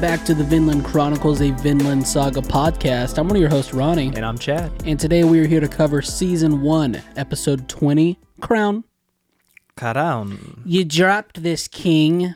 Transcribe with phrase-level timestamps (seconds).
[0.00, 3.18] back to the Vinland Chronicles, a Vinland Saga podcast.
[3.18, 4.72] I'm one of your hosts, Ronnie, And I'm Chad.
[4.86, 8.84] and today we are here to cover season one, episode 20, Crown.
[9.76, 10.62] Crown.
[10.64, 12.34] You dropped this king,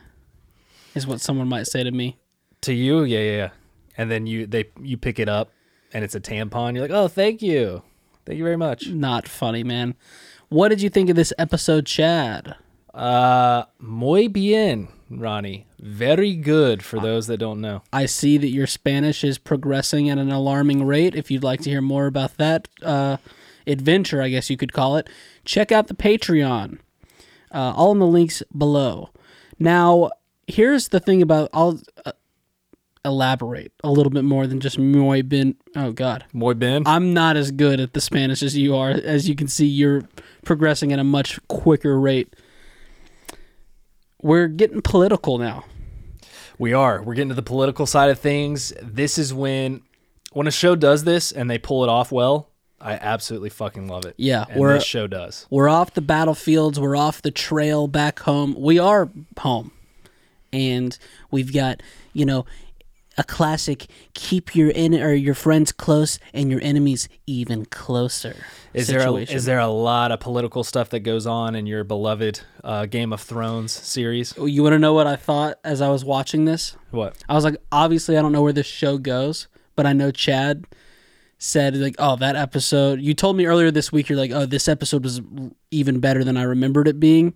[0.95, 2.19] is what someone might say to me.
[2.62, 3.51] To you, yeah, yeah, yeah.
[3.96, 5.51] And then you they you pick it up
[5.93, 6.73] and it's a tampon.
[6.74, 7.83] You're like, oh, thank you.
[8.27, 8.88] Thank you very much.
[8.88, 9.95] Not funny, man.
[10.49, 12.57] What did you think of this episode, Chad?
[12.93, 15.67] Uh muy bien, Ronnie.
[15.79, 17.83] Very good for those that don't know.
[17.93, 21.15] I see that your Spanish is progressing at an alarming rate.
[21.15, 23.19] If you'd like to hear more about that uh,
[23.66, 25.09] adventure, I guess you could call it,
[25.45, 26.79] check out the Patreon.
[27.52, 29.11] Uh, all in the links below.
[29.59, 30.11] Now,
[30.46, 32.13] here's the thing about I'll uh,
[33.05, 35.55] elaborate a little bit more than just muy bien.
[35.77, 36.83] Oh God, Muy bien.
[36.87, 38.91] I'm not as good at the Spanish as you are.
[38.91, 40.02] As you can see, you're
[40.45, 42.35] progressing at a much quicker rate.
[44.25, 45.67] We're getting political now.
[46.59, 47.03] We are.
[47.03, 48.73] We're getting to the political side of things.
[48.83, 49.83] This is when
[50.33, 52.49] when a show does this and they pull it off well,
[52.80, 54.15] I absolutely fucking love it.
[54.17, 55.47] Yeah, and we're- this show does.
[55.51, 56.80] We're off the battlefields.
[56.80, 58.57] We're off the trail back home.
[58.59, 59.73] We are home.
[60.55, 60.97] And
[61.30, 61.83] we've got,
[62.15, 62.47] you know,
[63.16, 68.37] a classic keep your in or your friends close and your enemies even closer.
[68.72, 71.84] Is there a, is there a lot of political stuff that goes on in your
[71.84, 74.34] beloved uh, Game of Thrones series?
[74.37, 76.76] You want to know what I thought as I was watching this?
[76.91, 77.16] What?
[77.28, 80.65] I was like, obviously, I don't know where this show goes, but I know Chad
[81.38, 84.09] said like, "Oh, that episode." You told me earlier this week.
[84.09, 85.21] You're like, "Oh, this episode was
[85.71, 87.34] even better than I remembered it being."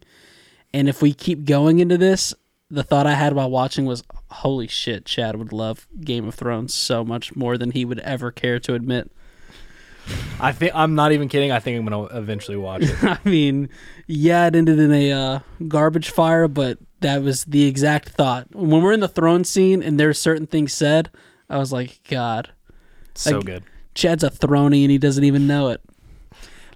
[0.73, 2.35] And if we keep going into this,
[2.71, 6.75] the thought I had while watching was, "Holy shit, Chad would love Game of Thrones
[6.75, 9.11] so much more than he would ever care to admit."
[10.41, 11.53] I think I'm not even kidding.
[11.53, 12.97] I think I'm gonna eventually watch it.
[13.05, 13.69] I mean,
[14.07, 18.55] yeah, it ended in a uh, garbage fire, but that was the exact thought.
[18.55, 21.11] When we're in the throne scene and there's certain things said,
[21.51, 22.51] I was like, God.
[23.15, 23.65] so Like, good.
[23.95, 25.81] Chad's a throny and he doesn't even know it.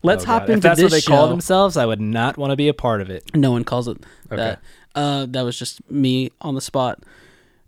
[0.03, 0.51] Let's Oh, hop God.
[0.51, 1.13] into if that's this what they show.
[1.13, 3.34] call themselves, I would not want to be a part of it.
[3.34, 3.97] No one calls it
[4.27, 4.37] Okay.
[4.37, 4.61] that.
[4.95, 7.03] Uh, that was just me on the spot.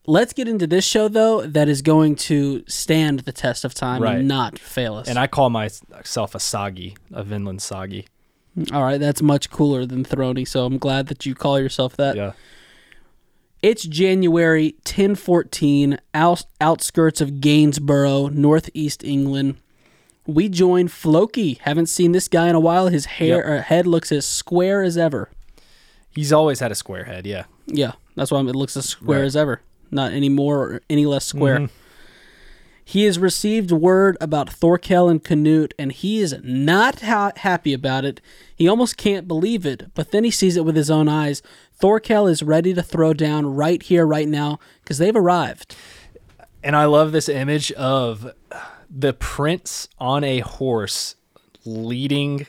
[0.06, 1.46] Let's get into this show though.
[1.46, 4.18] That is going to stand the test of time Right.
[4.18, 5.08] and not fail us.
[5.08, 8.06] And I call myself a soggy, a Vinland soggy.
[8.72, 10.46] All right, that's much cooler than throny.
[10.46, 12.16] So I'm glad that you call yourself that.
[12.16, 12.32] Yeah.
[13.62, 19.56] It's January 1014, out, outskirts of Gainsborough, northeast England.
[20.26, 21.58] We join Floki.
[21.62, 22.88] Haven't seen this guy in a while.
[22.88, 23.46] His hair Yep.
[23.46, 25.30] or head looks as square as ever.
[26.14, 27.26] He's always had a square head.
[27.26, 27.44] Yeah.
[27.66, 29.26] Yeah, that's why it looks as square Right.
[29.26, 29.62] as ever.
[29.94, 31.60] Not any more or any less square.
[31.60, 31.70] Mhm.
[32.84, 38.04] He has received word about Thorkel and Canute, and he is not ha- happy about
[38.04, 38.20] it.
[38.54, 41.40] He almost can't believe it, but then he sees it with his own eyes.
[41.72, 45.74] Thorkel is ready to throw down right here, right now, because they've arrived.
[46.62, 48.32] And I love this image of
[48.90, 51.14] the prince on a horse
[51.64, 52.46] leading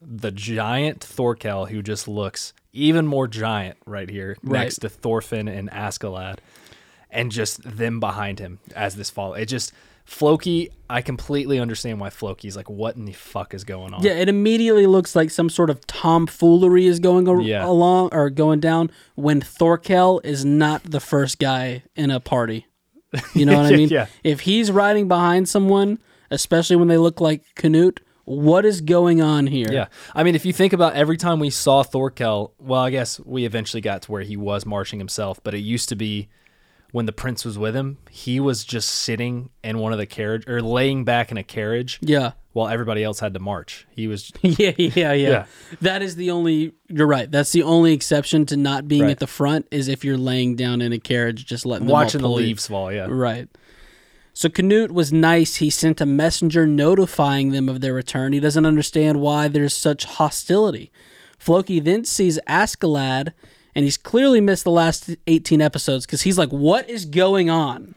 [0.00, 4.60] the giant Thorkel, who just looks even more giant right here Right.
[4.60, 6.38] next to Thorfinn and Askeladd,
[7.10, 9.34] and just them behind him as this fall.
[9.34, 9.72] It just
[10.04, 10.70] Floki.
[10.88, 14.04] I completely understand why Floki's like, what in the fuck is going on?
[14.04, 17.66] Yeah, it immediately looks like some sort of tomfoolery is going a- Yeah.
[17.66, 22.66] along or going down when Thorkel is not the first guy in a party.
[23.34, 23.88] You know what I mean?
[23.88, 24.06] Yeah.
[24.22, 25.98] If he's riding behind someone,
[26.30, 29.68] especially when they look like Canute, what is going on here?
[29.72, 29.86] Yeah.
[30.14, 33.44] I mean, if you think about every time we saw Thorkel, well, I guess we
[33.46, 36.28] eventually got to where he was marching himself, but it used to be
[36.92, 40.44] when the prince was with him, he was just sitting in one of the carriage
[40.48, 42.32] or laying back in a carriage Yeah.
[42.52, 43.86] while everybody else had to march.
[43.90, 45.46] He was yeah, yeah, yeah, Yeah.
[45.82, 46.72] That is the only.
[46.88, 47.30] You're right.
[47.30, 49.10] That's the only exception to not being Right.
[49.10, 52.28] at the front is if you're laying down in a carriage, just letting watching the
[52.30, 52.92] leaves fall.
[52.92, 53.06] Yeah.
[53.10, 53.48] Right.
[54.36, 55.56] So Canute was nice.
[55.56, 58.34] He sent a messenger notifying them of their return.
[58.34, 60.92] He doesn't understand why there's such hostility.
[61.38, 63.32] Floki then sees Askeladd,
[63.74, 67.94] and he's clearly missed the last 18 episodes because he's like, "What is going on?"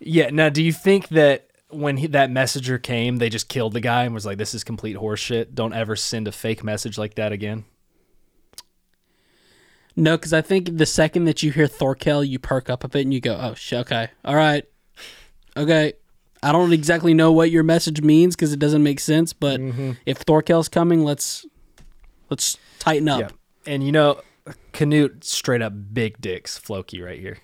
[0.00, 0.30] Yeah.
[0.30, 4.04] Now, do you think that when he, that messenger came, they just killed the guy
[4.04, 5.52] and was like, this is complete horseshit?
[5.52, 7.66] Don't ever send a fake message like that again?
[9.94, 13.02] No, because I think the second that you hear Thorkel, you perk up a bit
[13.02, 14.64] and you go, "Oh, sh- okay, all right,
[15.56, 15.94] okay."
[16.42, 19.32] I don't exactly know what your message means because it doesn't make sense.
[19.32, 19.92] But mm-hmm.
[20.04, 21.44] if Thorkel's coming, let's
[22.30, 23.20] let's tighten up.
[23.20, 23.72] Yeah.
[23.72, 24.20] And you know,
[24.72, 27.38] Canute straight up big dicks Floki right here.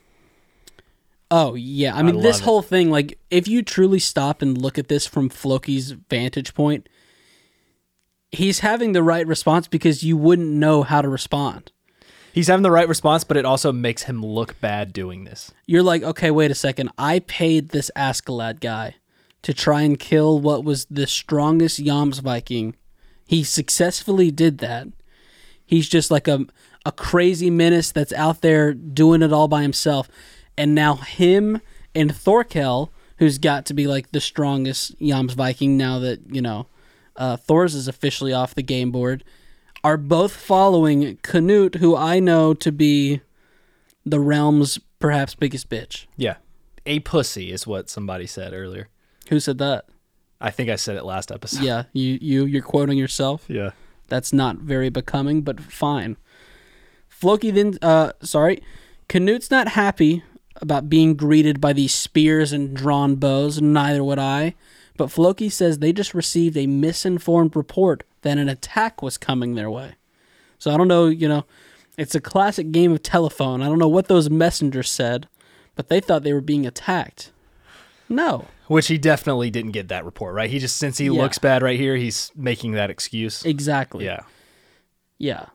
[1.31, 2.45] Oh yeah, I mean this it.
[2.45, 2.91] whole thing.
[2.91, 6.89] Like, if you truly stop and look at this from Floki's vantage point,
[8.31, 11.73] he's having the right response because you wouldn't know how to respond.
[12.33, 15.53] He's having the right response, but it also makes him look bad doing this.
[15.67, 16.91] You're like, okay, wait a second.
[16.97, 18.97] I paid this Askeladd guy
[19.43, 22.75] to try and kill what was the strongest Jomsviking.
[23.27, 24.89] He successfully did that.
[25.67, 26.47] He's just like a
[26.85, 30.09] a crazy menace that's out there doing it all by himself.
[30.57, 31.61] And now him
[31.95, 36.67] and Thorkel, who's got to be like the strongest Jomsviking now that, you know,
[37.17, 39.23] uh, Thor's is officially off the game board,
[39.85, 43.21] are both following Canute, who I know to be
[44.05, 46.07] the realm's perhaps biggest bitch.
[46.17, 46.37] Yeah.
[46.87, 48.89] A pussy is what somebody said earlier.
[49.29, 49.87] Who said that?
[50.41, 51.63] I think I said it last episode.
[51.63, 53.45] Yeah, you you you're quoting yourself.
[53.47, 53.71] Yeah.
[54.09, 56.17] That's not very becoming, but fine.
[57.09, 58.61] Floki then, uh, sorry,
[59.09, 60.25] Canute's not happy
[60.57, 63.63] about being greeted by these spears and drawn bows.
[63.63, 64.55] Neither would I.
[64.97, 69.71] But Floki says they just received a misinformed report that an attack was coming their
[69.71, 69.95] way.
[70.59, 71.45] So I don't know, you know,
[71.99, 73.63] it's a classic game of telephone.
[73.63, 75.29] I don't know what those messengers said,
[75.75, 77.31] but they thought they were being attacked.
[78.09, 78.47] No.
[78.69, 80.49] Which he definitely didn't get that report, right?
[80.51, 81.13] He just since he Yeah.
[81.13, 83.45] looks bad right here, he's making that excuse.
[83.45, 84.05] Exactly.
[84.05, 84.21] Yeah.
[85.19, 85.47] Yeah.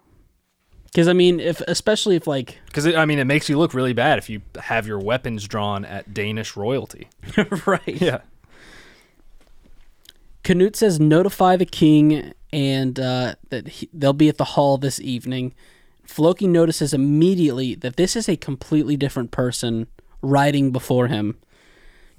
[0.85, 3.93] Because I mean, if especially if like Because I mean, it makes you look really
[3.93, 7.07] bad if you have your weapons drawn at Danish royalty.
[7.65, 8.19] right, Yeah.
[10.47, 14.97] Canute says notify the king and uh, that he, they'll be at the hall this
[14.97, 15.53] evening.
[16.05, 19.87] Floki notices immediately that this is a completely different person
[20.21, 21.37] riding before him.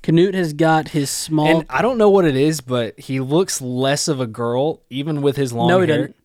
[0.02, 1.46] Canute has got his small.
[1.46, 5.22] And I don't know what it is, but he looks less of a girl, even
[5.22, 5.78] with his long hair.
[5.78, 5.96] no, he hair.
[5.96, 6.16] doesn't.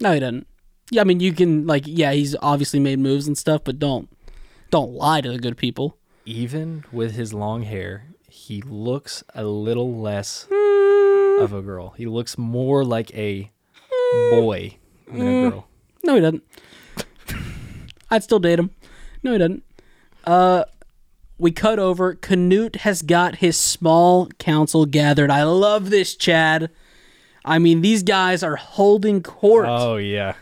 [0.00, 0.46] No, he doesn't.
[0.90, 4.14] Yeah, I mean, you can like, yeah, he's obviously made moves and stuff, but don't,
[4.68, 5.96] don't lie to the good people.
[6.26, 10.46] Even with his long hair, he looks a little less
[11.42, 11.90] of a girl.
[11.96, 13.50] He looks more like a
[14.30, 15.68] boy than a girl.
[16.04, 16.42] No, he doesn't.
[18.10, 18.70] I'd still date him.
[19.22, 19.62] No, he doesn't.
[20.24, 20.64] Uh,
[21.38, 22.14] we cut over.
[22.14, 25.30] Canute has got his small council gathered.
[25.30, 26.70] I love this, Chad.
[27.44, 29.66] I mean, these guys are holding court.
[29.68, 30.34] Oh yeah.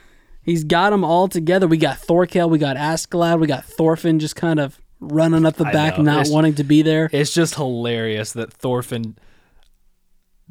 [0.43, 1.67] He's got them all together.
[1.67, 5.67] We got Thorkel, we got Askeladd, we got Thorfinn just kind of running up the
[5.67, 6.05] I back, know.
[6.05, 7.09] not It's- wanting to be there.
[7.13, 9.17] It's just hilarious that Thorfinn.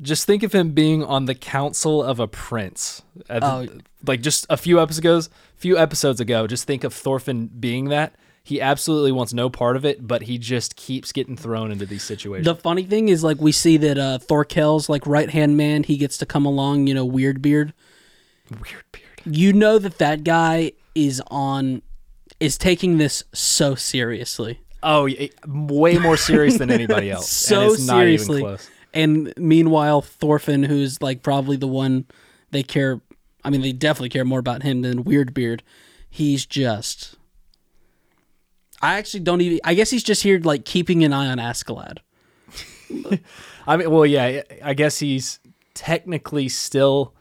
[0.02, 3.02] Just think of him being on the council of a prince.
[3.30, 3.68] Oh.
[4.06, 6.48] like just a few episodes, few episodes ago.
[6.48, 8.16] Just think of Thorfinn being that.
[8.44, 12.02] He absolutely wants no part of it, but he just keeps getting thrown into these
[12.04, 12.46] situations.
[12.46, 15.84] The funny thing is, like, we see that uh, Thorkel's like right hand man.
[15.84, 17.74] He gets to come along, you know, Weird Beard.
[18.50, 19.36] Weird beard.
[19.38, 21.82] you know that that guy is on
[22.40, 25.08] is taking this so seriously Oh,
[25.46, 27.30] way more serious than anybody else.
[27.30, 28.70] so and it's not seriously even close.
[28.94, 32.06] And meanwhile thorfinn who's like probably the one
[32.52, 33.02] they care
[33.44, 35.62] i mean they definitely care more about him than weirdbeard
[36.10, 37.16] he's just
[38.82, 41.98] i actually don't even i guess he's just here like keeping an eye on askeladd
[43.68, 45.40] I mean, well, yeah, I guess he's
[45.76, 47.14] technically still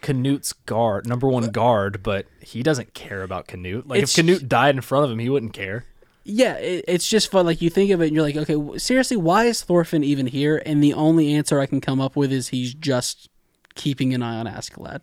[0.00, 3.88] Canute's guard, number one guard, but he doesn't care about Canute.
[3.88, 5.86] Like It's- if Canute died in front of him, he wouldn't care.
[6.24, 8.78] Yeah it, it's just fun like you think of it and you're like okay w-
[8.78, 12.30] seriously why is thorfinn even here and the only answer i can come up with
[12.32, 13.28] is he's just
[13.74, 15.00] keeping an eye on askeladd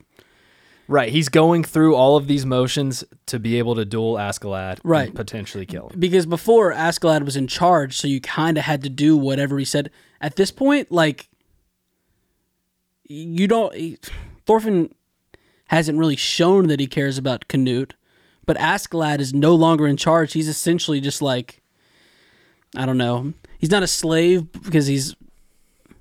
[0.91, 5.09] Right, he's going through all of these motions to be able to duel Askeladd, Right.
[5.09, 5.99] and potentially kill him.
[5.99, 9.65] because before Askeladd was in charge, so you kind of had to do whatever he
[9.65, 9.91] said.
[10.19, 11.29] At this point, like
[13.07, 13.71] you don't.
[14.47, 14.93] Thorfinn
[15.67, 17.93] hasn't really shown that he cares about Canute,
[18.49, 20.33] but Askeladd is no longer in charge.
[20.33, 21.61] He's essentially just like
[22.75, 23.33] I don't know.
[23.59, 25.15] He's not a slave because he's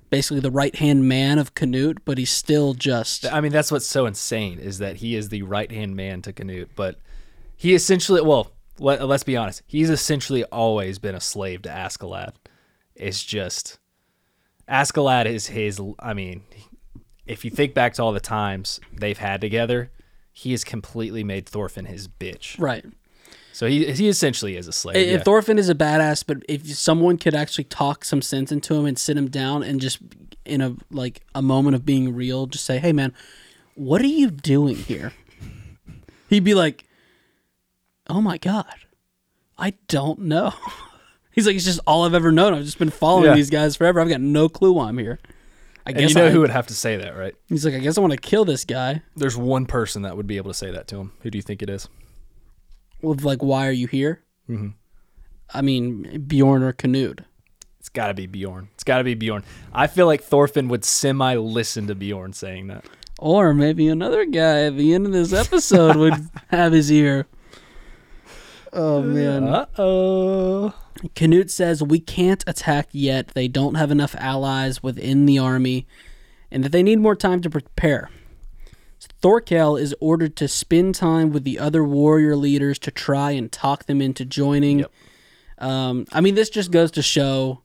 [0.09, 3.85] basically the right hand man of Canute, but he's still just I mean, that's what's
[3.85, 6.95] so insane is that he is the right hand man to Canute, but
[7.55, 12.33] he essentially, well, let, let's be honest, he's essentially always been a slave to Askeladd.
[12.95, 13.77] It's just
[14.67, 15.79] Askeladd is his.
[15.99, 16.41] I mean,
[17.27, 19.91] if you think back to all the times they've had together,
[20.31, 22.59] he has completely made Thorfinn his bitch.
[22.59, 22.85] right.
[23.51, 24.95] So he he essentially is a slave.
[24.95, 25.17] And- yeah.
[25.23, 28.97] Thorfinn is a badass, but if someone could actually talk some sense into him and
[28.97, 29.99] sit him down and just
[30.45, 33.13] in a like a moment of being real, just say, "Hey, man,
[33.75, 35.11] what are you doing here?"
[36.29, 36.85] He'd be like,
[38.07, 38.73] "Oh my god,
[39.57, 40.53] I don't know."
[41.31, 42.53] He's like, "It's just all I've ever known.
[42.53, 43.35] I've just been following Yeah.
[43.35, 43.99] these guys forever.
[43.99, 45.19] I've got no clue why I'm here."
[45.85, 47.35] I and guess you know I- who would have to say that, right?
[47.47, 50.27] He's like, "I guess I want to kill this guy." There's one person that would
[50.27, 51.11] be able to say that to him.
[51.21, 51.87] Who do you think it is?
[53.01, 54.73] With like, "Why are you here?" Mhm.
[55.53, 57.21] I mean, Bjorn or Canute.
[57.79, 58.67] It's got to be Bjorn.
[58.75, 59.43] It's got to be Bjorn.
[59.73, 62.85] I feel like Thorfinn would semi listen to Bjorn saying that.
[63.17, 66.13] Or maybe another guy at the end of this episode would
[66.49, 67.25] have his ear.
[68.73, 69.43] Oh man.
[69.47, 70.73] Uh oh.
[71.15, 73.29] Canute says we can't attack yet.
[73.29, 75.87] They don't have enough allies within the army,
[76.51, 78.09] and that they need more time to prepare.
[79.21, 83.85] Thorkel is ordered to spend time with the other warrior leaders to try and talk
[83.85, 84.79] them into joining.
[84.79, 84.91] Yep.
[85.59, 87.61] Um, I mean, this just goes to show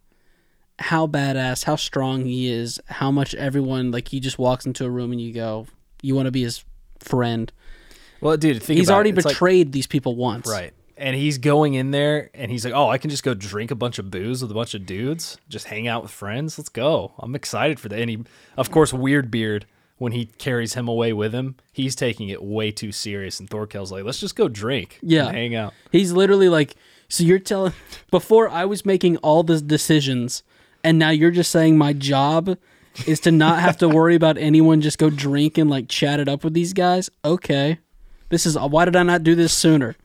[0.79, 4.91] how badass, how strong he is, how much everyone like he just walks into a
[4.91, 5.67] room and you go,
[6.03, 6.65] you want to be his
[7.01, 7.53] friend.
[8.21, 9.19] Well, dude, think He's already it.
[9.19, 10.49] It's like- betrayed these people once.
[10.49, 10.73] right.
[11.05, 13.75] And he's going in there and he's like, oh, I can just go drink a
[13.75, 16.57] bunch of booze with a bunch of dudes, just hang out with friends.
[16.57, 17.13] Let's go.
[17.19, 17.99] I'm excited for that.
[18.01, 18.25] And he,
[18.57, 19.67] of course, Weird Beard,
[19.99, 23.39] when he carries him away with him, he's taking it way too serious.
[23.39, 24.99] And Thorkel's like, let's just go drink.
[25.03, 25.27] Yeah.
[25.27, 25.75] And hang out.
[25.93, 26.75] He's literally like,
[27.11, 27.75] so you're telling
[28.11, 30.43] before I was making all the decisions,
[30.83, 32.57] and now you're just saying my job
[33.07, 34.81] is to not have to worry about anyone.
[34.81, 37.11] Just go drink and like chat it up with these guys.
[37.23, 37.79] Okay,
[38.31, 39.97] this is why did I not do this sooner?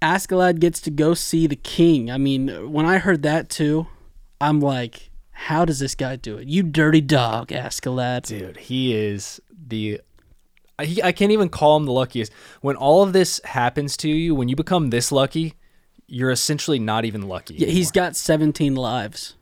[0.00, 2.10] Askeladd gets to go see the king.
[2.10, 3.86] I mean, when I heard that too,
[4.40, 6.48] I'm like, how does this guy do it?
[6.48, 8.26] You dirty dog, Askeladd.
[8.26, 10.00] Dude, he is the.
[10.78, 12.32] I, I can't even call him the luckiest.
[12.60, 15.54] When all of this happens to you, when you become this lucky,
[16.06, 17.54] you're essentially not even lucky.
[17.54, 18.08] Yeah, he's anymore.
[18.10, 19.34] got 17 lives.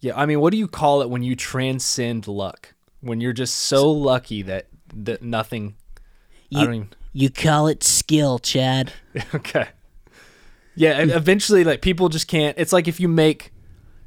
[0.00, 2.74] Yeah, I mean, what do you call it when you transcend luck?
[3.00, 5.74] When you're just so lucky that that nothing.
[6.54, 6.88] I don't even.
[7.12, 8.92] You call it skill, Chad.
[9.34, 9.68] Okay.
[10.78, 12.56] Yeah, and eventually, like people just can't.
[12.58, 13.52] It's like if you make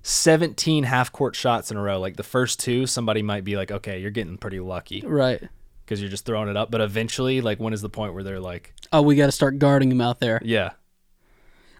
[0.03, 3.71] 17 half court shots in a row, like the first two, somebody might be like,
[3.71, 5.41] okay, you're getting pretty lucky Right.
[5.85, 6.71] because you're just throwing it up.
[6.71, 9.59] But eventually, like, when is the point where they're like, Oh, we got to start
[9.59, 10.41] guarding him out there.
[10.43, 10.71] yeah,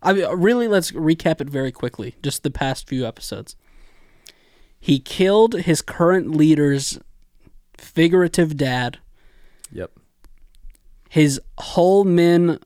[0.04, 2.16] I mean, uh, really, let's recap it very quickly.
[2.24, 3.56] Just the past few episodes.
[4.80, 7.00] He killed his current leader's
[7.78, 8.98] figurative dad.
[9.72, 9.92] yep,
[11.10, 12.60] His whole men,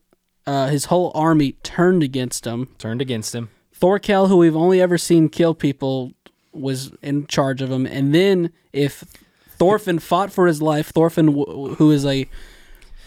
[0.46, 2.68] uh, his whole army turned against him.
[2.78, 3.50] turned against him.
[3.72, 6.12] Thorkel, who we've only ever seen kill people,
[6.52, 7.84] was in charge of him.
[7.86, 9.04] And then if
[9.58, 12.26] Thorfinn fought for his life, Thorfinn, who is a,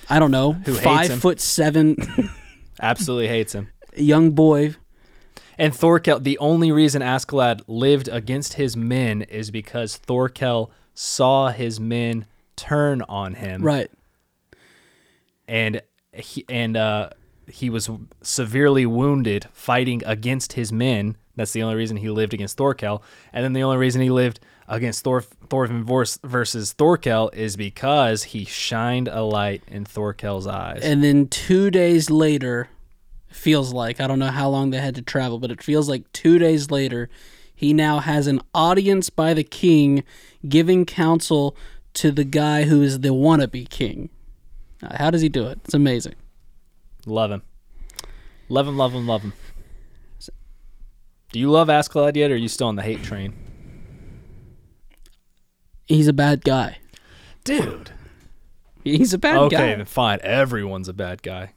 [0.10, 1.98] I don't know, Who five foot seven
[2.81, 3.69] Absolutely hates him.
[3.96, 4.75] young boy,
[5.58, 11.79] And Thorkel, the only reason Askeladd lived against his men is because Thorkel saw his
[11.79, 13.62] men turn on him.
[13.63, 13.89] right?
[15.48, 15.81] and
[16.13, 17.10] he and uh
[17.51, 17.89] he was
[18.22, 21.18] severely wounded fighting against his men.
[21.36, 23.03] That's the only reason he lived against Thorkel.
[23.32, 28.24] And then the only reason he lived against Thor Thorfinn vers- versus Thorkel is because
[28.24, 30.82] he shined a light in Thorkel's eyes.
[30.84, 32.70] And then two days later,
[33.29, 36.12] feels like I don't know how long they had to travel, but it feels like
[36.13, 37.10] two days later,
[37.56, 40.03] he now has an audience by the king,
[40.48, 41.56] giving counsel
[41.96, 44.10] to the guy who is the wannabe king.
[44.96, 45.60] How does he do it?
[45.65, 46.15] It's amazing.
[47.06, 47.41] Love him.
[48.50, 49.34] Love him, love him, love him.
[51.32, 53.34] Do you love Askeladd yet, or are you still on the hate train?
[55.86, 56.77] He's a bad guy.
[57.44, 57.91] Dude.
[58.84, 59.75] He's a bad Okay, guy.
[59.75, 60.20] then fine.
[60.24, 61.53] Everyone's a bad guy.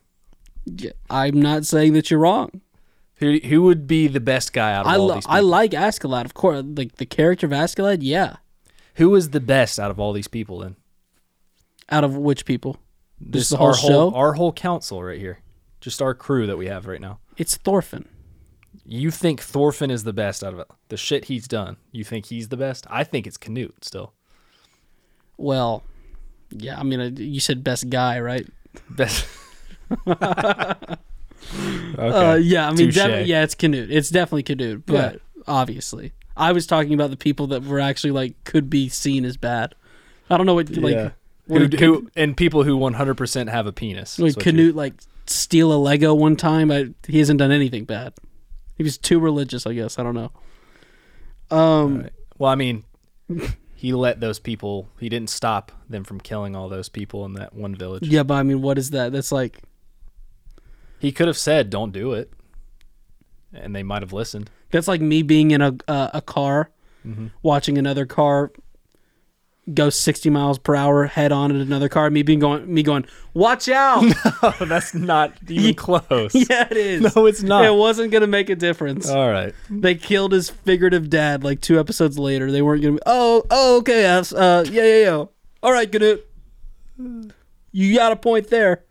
[0.65, 2.61] Yeah, I'm not saying that you're wrong.
[3.17, 5.71] Who, who would be the best guy out of I all lo- these I like
[5.71, 6.65] Askeladd, of course.
[6.67, 8.37] Like the character of Askeladd, yeah.
[8.97, 10.77] Who is the best out of all these people then?
[11.89, 12.79] Out of which people?
[13.31, 13.87] Just the whole our show?
[13.89, 15.41] whole our whole council right here.
[15.81, 17.19] Just our crew that we have right now.
[17.37, 18.09] It's Thorfinn.
[18.85, 20.67] You think Thorfinn is the best out of it?
[20.89, 21.77] The shit he's done.
[21.93, 22.87] You think he's the best?
[22.91, 24.13] I think it's Canute still.
[25.37, 25.83] Well,
[26.51, 26.79] yeah.
[26.79, 28.47] I mean, uh, you said best guy, right?
[28.91, 29.27] Best.
[30.07, 30.97] okay.
[31.99, 33.91] Uh, yeah, I mean, definitely, yeah, it's Canute.
[33.91, 38.43] It's definitely Canute, but obviously, I was talking about the people that were actually like
[38.45, 39.75] could be seen as bad.
[40.31, 41.03] I don't know what like Yeah.
[41.05, 41.15] what
[41.49, 44.19] who, who and people who 100% have a penis.
[44.19, 44.95] like is what you- Canute like
[45.27, 46.71] steal a Lego one time.
[46.71, 48.13] I, he hasn't done anything bad.
[48.77, 49.99] He was too religious, I guess.
[49.99, 50.33] I don't know.
[51.51, 52.13] Um, Right.
[52.39, 52.85] Well, I mean,
[53.77, 54.89] he let those people.
[54.99, 58.07] He didn't stop them from killing all those people in that one village.
[58.09, 59.13] yeah, but I mean, what is that?
[59.13, 59.61] That's like
[60.99, 62.33] He could have said, "Don't do it,"
[63.53, 64.51] and they might have listened.
[64.71, 66.71] that's like me being in a uh, a car,
[67.07, 67.27] Mm-hmm.
[67.43, 68.53] watching another car
[69.73, 72.11] go sixty miles per hour head on at another car.
[72.11, 73.05] Me being going, me going,
[73.35, 74.03] watch out.
[74.45, 76.35] Oh, that's not even close.
[76.51, 77.15] Yeah, it is.
[77.15, 77.65] No, it's not.
[77.65, 79.09] It wasn't gonna make a difference.
[79.09, 79.55] All right.
[79.71, 82.51] they killed his figurative dad like two episodes later.
[82.51, 82.95] They weren't gonna.
[82.97, 84.01] Be, oh, oh, okay.
[84.03, 85.25] yes, Uh, yeah, yeah, yeah.
[85.63, 86.27] All right, Canute.
[87.71, 88.83] You got a point there.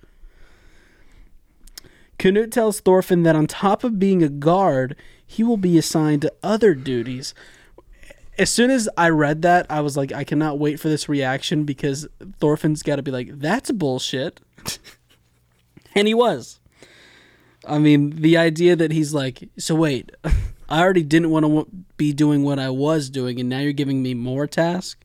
[2.18, 6.34] Canute tells Thorfinn that on top of being a guard, he will be assigned to
[6.44, 7.34] other duties.
[8.42, 11.64] As soon as I read that, I was like, I cannot wait for this reaction
[11.64, 12.08] because
[12.40, 14.40] Thorfinn's got to be like, that's bullshit.
[15.96, 16.60] and he was.
[17.68, 20.12] I mean, the idea that he's like, so wait,
[20.70, 21.68] I already didn't want to w-
[21.98, 25.04] be doing what I was doing, and now you're giving me more task.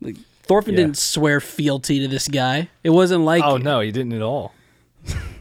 [0.00, 0.80] Like Thorfinn Yeah.
[0.84, 2.68] didn't swear fealty to this guy.
[2.84, 4.54] It wasn't like Oh no, he didn't at all.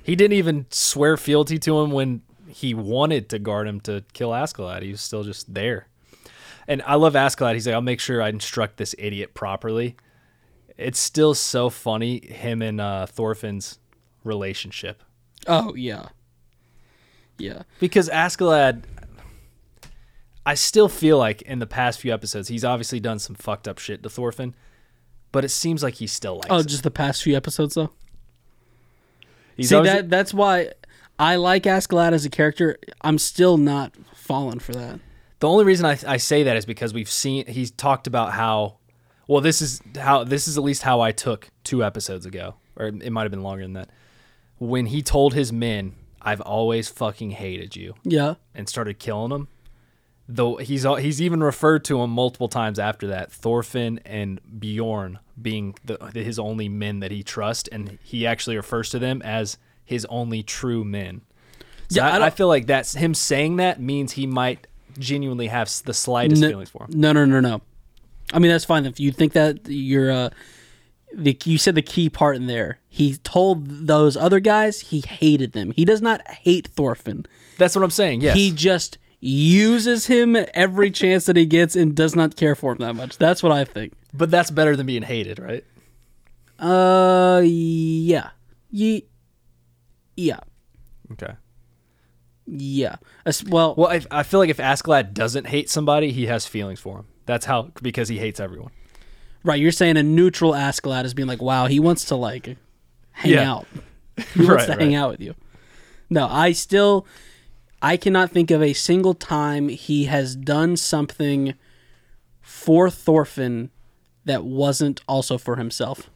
[0.04, 4.32] he didn't even swear fealty to him when he wanted to guard him to kill
[4.32, 4.82] Askeladd.
[4.82, 5.88] He was still just there.
[6.68, 7.54] And I love Askeladd.
[7.54, 9.96] He's like, I'll make sure I instruct this idiot properly.
[10.78, 13.80] It's still so funny him and uh, Thorfinn's
[14.24, 15.04] relationship
[15.48, 16.08] Oh yeah,
[17.38, 17.62] yeah.
[17.80, 18.84] because Askeladd.
[20.48, 23.78] I still feel like in the past few episodes he's obviously done some fucked up
[23.80, 24.54] shit to Thorfinn,
[25.32, 26.48] but it seems like he still likes.
[26.50, 26.68] Oh, it.
[26.68, 27.92] just the past few episodes though.
[29.56, 30.72] He's See always- that that's why
[31.18, 32.78] I like Askeladd as a character.
[33.02, 35.00] I'm still not falling for that.
[35.40, 38.78] The only reason I, I say that is because we've seen he's talked about how
[39.28, 42.88] well this is how this is at least how I took two episodes ago or
[42.88, 43.90] it might have been longer than that
[44.58, 48.36] when he told his men I've always fucking hated you Yeah.
[48.54, 49.48] and started killing them
[50.28, 55.76] though he's he's even referred to him multiple times after that Thorfinn and Bjorn being
[55.84, 60.06] the, his only men that he trusts and he actually refers to them as his
[60.06, 61.22] only true men
[61.90, 64.66] so Yeah, I I, I, feel like that's him saying that means he might
[65.00, 66.92] genuinely have the slightest No- feelings for him.
[67.00, 67.62] No, no, no, no.
[68.34, 70.12] I mean, that's fine if you think that you're.
[70.12, 70.30] Uh,
[71.14, 72.80] the you said the key part in there.
[72.90, 75.72] He told those other guys he hated them.
[75.72, 77.26] He does not hate Thorfinn.
[77.58, 78.22] That's what I'm saying.
[78.22, 78.36] Yes.
[78.36, 82.80] He just uses him every chance that he gets and does not care for him
[82.80, 83.18] that much.
[83.18, 83.94] That's what I think.
[84.14, 85.64] but that's better than being hated, right?
[86.60, 88.30] Uh, yeah,
[88.72, 89.06] Ye-
[90.18, 90.40] yeah,
[91.14, 91.34] Okay.
[92.48, 92.96] Yeah.
[93.26, 96.80] As- well, Well, I, I feel like if Askeladd doesn't hate somebody, he has feelings
[96.80, 97.06] for him.
[97.26, 98.72] That's how because he hates everyone.
[99.44, 99.60] right.
[99.60, 102.58] You're saying a neutral Askeladd is being like, wow, he wants to like
[103.12, 103.52] hang Yeah.
[103.52, 103.68] out.
[104.34, 105.36] He wants Right, to hang out with you.
[106.10, 107.06] No, I still,
[107.82, 111.54] I cannot think of a single time he has done something
[112.42, 113.72] for Thorfinn
[114.24, 116.10] that wasn't also for himself.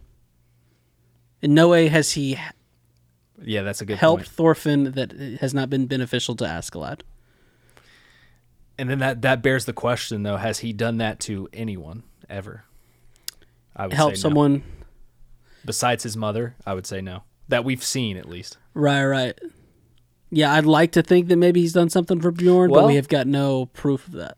[1.42, 2.38] In no way has he
[3.44, 4.30] Yeah, that's a good helped point.
[4.30, 7.02] Thorfinn that has not been beneficial to Askeladd.
[8.78, 12.64] And then that that bears the question though: Has he done that to anyone ever?
[13.76, 14.22] I would Help say no.
[14.22, 14.64] someone.
[15.66, 16.56] besides his mother.
[16.66, 17.24] I would say no.
[17.50, 18.58] That we've seen at least.
[18.74, 19.38] Right, right.
[20.32, 23.08] Yeah, I'd like to think that maybe he's done something for Bjorn, but we have
[23.08, 24.38] got no proof of that.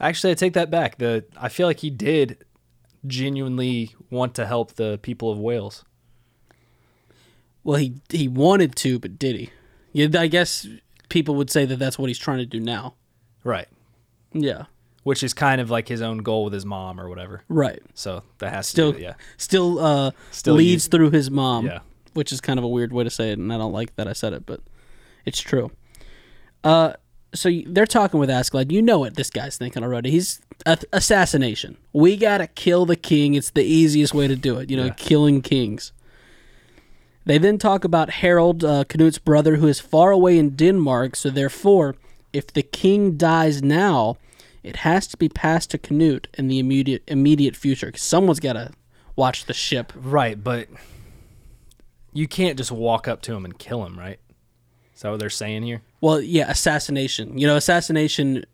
[0.00, 0.98] Actually, I take that back.
[0.98, 2.44] The I feel like he did
[3.06, 5.84] genuinely want to help the people of Wales.
[7.66, 9.50] Well, he he wanted to, but did he?
[9.92, 10.66] Yeah, I guess
[11.08, 12.94] people would say that that's what he's trying to do now.
[13.42, 13.66] Right.
[14.32, 14.64] Yeah,
[15.02, 17.42] Which is kind of like his own goal with his mom or whatever.
[17.48, 17.82] right.
[17.94, 19.14] So that has Still, to it, yeah.
[19.36, 21.66] still, uh, Still leads through his mom.
[21.66, 21.80] Yeah.
[22.12, 24.06] which is kind of a weird way to say it, and I don't like that
[24.08, 24.60] I said it, but
[25.24, 25.70] it's true.
[26.64, 26.92] Uh,
[27.34, 28.70] so they're talking with Askeladd.
[28.70, 30.10] You know what this guy's thinking already.
[30.10, 31.76] He's a- assassination.
[31.92, 33.34] We gotta kill the king.
[33.34, 34.70] It's the easiest way to do it.
[34.70, 34.94] You know, Yeah.
[34.96, 35.92] killing kings.
[37.26, 41.16] They then talk about Harald, uh, Canute's brother, who is far away in Denmark.
[41.16, 41.96] So therefore,
[42.32, 44.16] if the king dies now,
[44.62, 47.90] it has to be passed to Canute in the immediate immediate future.
[47.90, 48.70] 'cause someone's gotta
[49.16, 49.92] watch the ship.
[49.96, 50.68] Right, but
[52.12, 54.18] you can't just walk up to him and kill him, right?
[54.94, 55.82] Is that what they're saying here?
[56.00, 57.36] Well, yeah, assassination.
[57.38, 58.44] You know, assassination.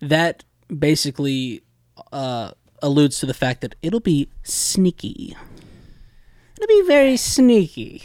[0.00, 0.44] That
[0.76, 1.62] basically
[2.10, 2.52] uh,
[2.82, 5.36] alludes to the fact that it'll be sneaky.
[6.62, 8.04] It'll be very sneaky.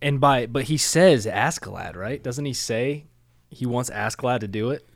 [0.00, 2.22] And by but he says Askeladd, right?
[2.22, 3.06] Doesn't he say
[3.50, 4.86] he wants Askeladd to do it?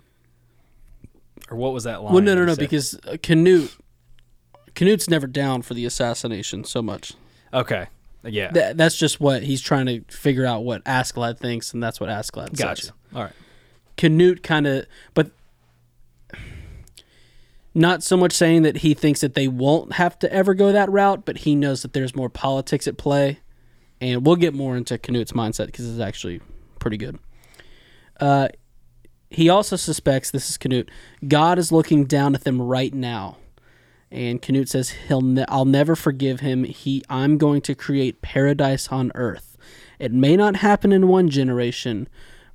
[1.50, 2.14] Or what was that line?
[2.14, 2.60] Well, no, no, no, said?
[2.60, 3.76] because uh, Canute,
[4.74, 7.14] Canute's never down for the assassination so much.
[7.52, 7.88] okay,
[8.22, 11.98] yeah, That, that's just what he's trying to figure out what Askeladd thinks, and that's
[11.98, 12.82] what Askeladd gotcha.
[12.82, 12.92] says.
[13.14, 13.32] All right,
[13.96, 15.30] Canute kind of, but
[17.74, 20.90] not so much saying that he thinks that they won't have to ever go that
[20.90, 23.40] route, but he knows that there's more politics at play,
[24.00, 26.40] and we'll get more into Canute's mindset because it's actually
[26.78, 27.18] pretty good.
[28.18, 28.48] Uh,
[29.30, 30.90] he also suspects this is Canute.
[31.26, 33.36] God is looking down at them right now,
[34.10, 35.20] and Canute says he'll.
[35.20, 36.64] Ne- I'll never forgive him.
[36.64, 37.04] He.
[37.08, 39.56] I'm going to create paradise on earth.
[40.00, 42.08] It may not happen in one generation,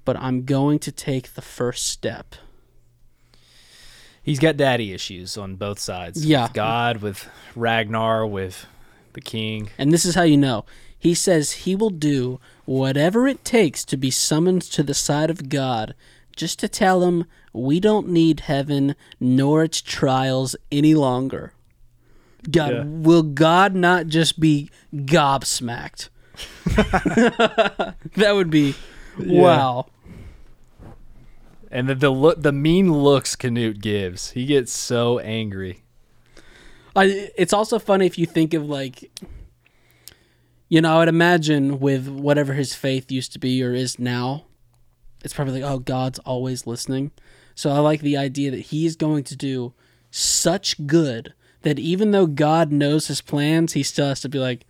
[0.03, 2.35] but I'm going to take the first step.
[4.25, 6.25] He's got daddy issues on both sides.
[6.25, 6.43] Yeah.
[6.43, 8.65] with God, with Ragnar, with
[9.13, 9.69] the king.
[9.77, 10.65] And this is how you know.
[10.97, 15.49] He says he will do whatever it takes to be summoned to the side of
[15.49, 15.93] God,
[16.35, 21.53] just to tell him we don't need heaven nor its trials any longer.
[22.49, 22.83] God, Yeah.
[22.85, 26.09] will God not just be gobsmacked?
[26.65, 28.75] that would be
[29.17, 29.85] Wow.
[31.75, 34.31] And the the look, the mean looks Canute gives.
[34.31, 35.83] He gets so angry.
[36.95, 39.11] I, it's also funny if you think of like,
[40.69, 44.45] you know, I would imagine with whatever his faith used to be or is now,
[45.21, 47.11] it's probably like, oh, God's always listening.
[47.55, 49.73] So I like the idea that he's going to do
[50.11, 51.33] such good
[51.63, 54.65] that even though God knows his plans, he still has to be like,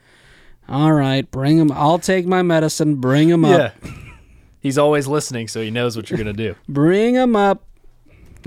[0.67, 1.71] all right, bring him.
[1.71, 2.95] I'll take my medicine.
[2.95, 3.75] Bring him up.
[4.65, 6.55] He's always listening, so he knows what you're gonna do.
[6.67, 7.67] Bring him up.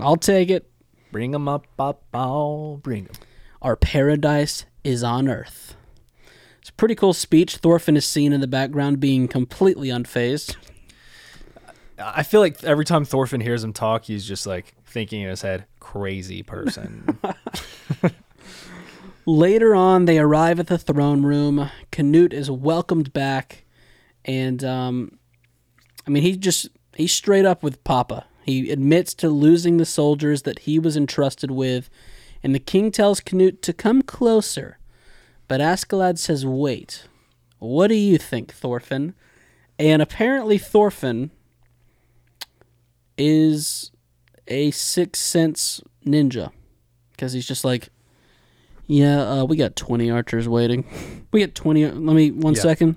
[0.01, 0.69] I'll take it.
[1.13, 3.13] bring him up, up, I'll bring him.
[3.63, 5.77] Our paradise is on earth.
[6.61, 7.59] It's a pretty cool speech.
[7.59, 10.57] Thorfinn is seen in the background being completely unfazed.
[11.97, 15.43] I feel like every time Thorfinn hears him talk, he's just like thinking in his
[15.43, 17.17] head, "Crazy person."
[19.25, 21.71] Later on, they arrive at the throne room.
[21.93, 23.67] Canute is welcomed back,
[24.25, 25.18] and um,
[26.09, 28.25] I mean, he just he's straight up with Papa.
[28.45, 31.91] He admits to losing the soldiers that he was entrusted with,
[32.43, 34.79] and the king tells Canute to come closer.
[35.49, 37.07] But Askeladd says, "Wait,
[37.59, 39.15] what do you think, Thorfinn?"
[39.79, 41.31] And apparently, Thorfinn
[43.17, 43.91] is
[44.47, 46.51] a six sense ninja
[47.13, 47.89] because he's just like,
[48.87, 50.85] yeah, uh, we got 20 archers waiting.
[51.31, 51.85] We got 20.
[51.91, 52.63] Let me, one Yeah.
[52.63, 52.97] second.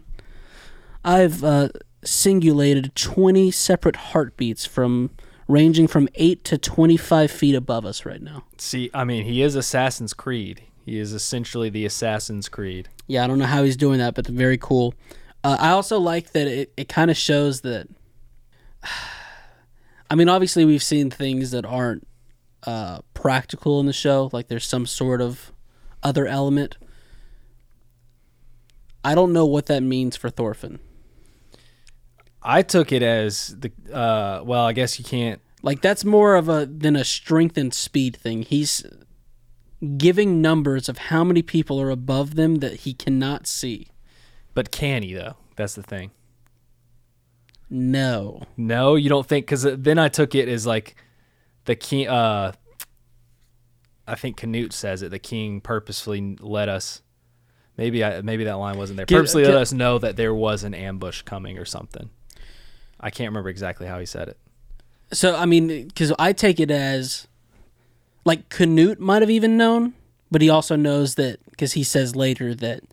[1.03, 1.67] I've uh,
[2.03, 5.11] singulated 20 separate heartbeats from
[5.47, 8.43] ranging from 8 to 25 feet above us right now.
[8.57, 10.63] See, I mean, he is Assassin's Creed.
[10.85, 12.89] He is essentially the Assassin's Creed.
[13.07, 14.93] Yeah, I don't know how he's doing that, but very cool.
[15.43, 17.87] Uh, I also like that it, it kind of shows that.
[20.09, 22.05] I mean, obviously, we've seen things that aren't
[22.63, 24.29] uh, practical in the show.
[24.33, 25.51] Like there's some sort of
[26.03, 26.77] other element.
[29.03, 30.79] I don't know what that means for Thorfinn.
[32.43, 34.65] I took it as the uh, well.
[34.65, 35.41] I guess you can't.
[35.63, 38.41] Like that's more of a than a strength and speed thing.
[38.43, 38.83] He's
[39.97, 43.87] giving numbers of how many people are above them that he cannot see.
[44.53, 45.35] But can he though?
[45.55, 46.11] That's the thing.
[47.69, 48.41] No.
[48.57, 49.45] No, you don't think?
[49.45, 50.95] Because then I took it as like
[51.65, 52.07] the king.
[52.07, 52.51] Uh,
[54.07, 55.09] I think Canute says it.
[55.11, 57.01] The king purposefully let us.
[57.77, 59.05] Maybe I maybe that line wasn't there.
[59.05, 62.09] Get- Purposely get- let us know that there was an ambush coming or something.
[63.01, 64.37] I can't remember exactly how he said it.
[65.11, 67.27] So I mean, because I take it as
[68.23, 69.93] like Canute might have even known,
[70.29, 72.83] but he also knows that because he says later that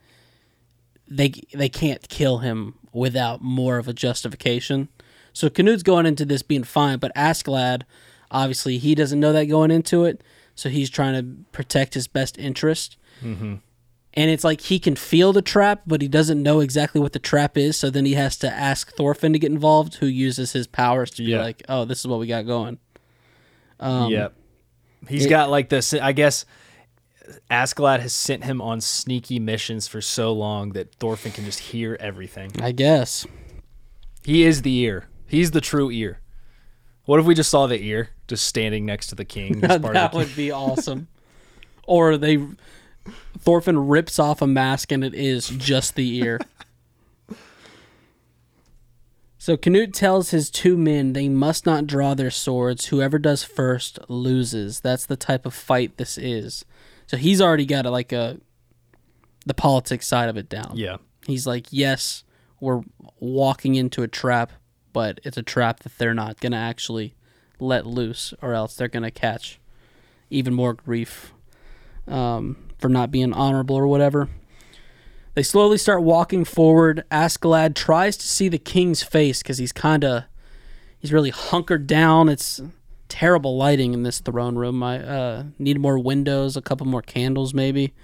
[1.07, 4.89] they they can't kill him without more of a justification.
[5.33, 7.83] So Canute's going into this being fine, but Askeladd,
[8.31, 10.23] obviously, he doesn't know that going into it,
[10.57, 12.97] so he's trying to protect his best interest.
[13.23, 13.57] Mm-hmm.
[14.19, 17.19] And it's like he can feel the trap, but he doesn't know exactly what the
[17.21, 17.77] trap is.
[17.77, 21.23] So then he has to ask Thorfinn to get involved, who uses his powers to
[21.25, 21.43] be Yeah.
[21.43, 22.79] like, "Oh, this is what we got going."
[23.79, 24.35] Um, yep.
[25.09, 25.95] He's it- got like this.
[25.95, 26.45] I guess
[27.51, 31.97] Askeladd has sent him on sneaky missions for so long that Thorfinn can just hear
[32.01, 32.51] everything.
[32.61, 33.27] I guess.
[34.25, 35.07] He is the ear.
[35.27, 36.21] He's the true ear.
[37.05, 39.61] What if we just saw the ear just standing next to the king?
[39.61, 41.07] that part of the would be awesome.
[41.87, 42.39] or they
[43.39, 46.41] Thorfinn rips off a mask and it is just the ear.
[49.39, 52.87] so Canute tells his two men they must not draw their swords.
[52.87, 54.81] Whoever does first loses.
[54.81, 56.65] That's the type of fight this is.
[57.07, 58.39] So he's already got a, like a
[59.47, 60.73] the politics side of it down.
[60.75, 60.99] Yeah.
[61.27, 62.25] He's like, yes,
[62.61, 62.83] we're
[63.19, 64.53] walking into a trap,
[64.93, 67.15] but it's a trap that they're not going to actually
[67.61, 69.59] let loose, or else they're going to catch
[70.31, 71.33] even more grief
[72.07, 74.29] um, for not being honorable or whatever.
[75.35, 77.05] They slowly start walking forward.
[77.11, 80.25] Askeladd tries to see the king's face because he's kind of
[80.99, 82.29] he's really hunkered down.
[82.29, 82.61] It's
[83.09, 84.83] terrible lighting in this throne room.
[84.83, 87.95] I uh, need more windows, a couple more candles, maybe.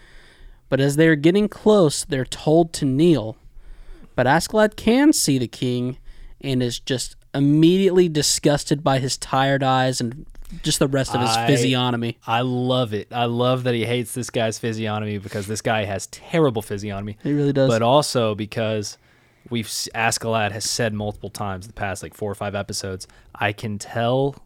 [0.69, 3.37] But as they are getting close, they're told to kneel.
[4.17, 5.99] But Askeladd can see the king
[6.41, 10.27] and is just immediately disgusted by his tired eyes and
[10.63, 12.19] just the rest of his I- physiognomy.
[12.27, 13.09] I love it.
[13.13, 17.33] I love that he hates this guy's physiognomy because this guy has terrible physiognomy, He
[17.33, 17.69] really does.
[17.69, 18.99] but also because
[19.51, 23.07] we've Askeladd has said multiple times the past like four or five episodes.
[23.35, 24.37] I can tell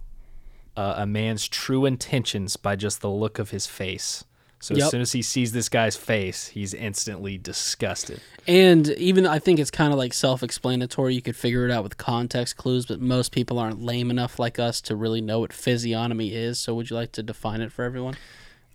[0.76, 4.24] uh, a man's true intentions by just the look of his face.
[4.60, 4.84] So Yep.
[4.84, 8.20] as soon as he sees this guy's face, he's instantly disgusted.
[8.46, 11.14] And even I think it's kind of like self-explanatory.
[11.14, 14.58] You could figure it out with context clues, but most people aren't lame enough like
[14.58, 16.58] us to really know what physiognomy is.
[16.58, 18.16] So would you like to define it for everyone?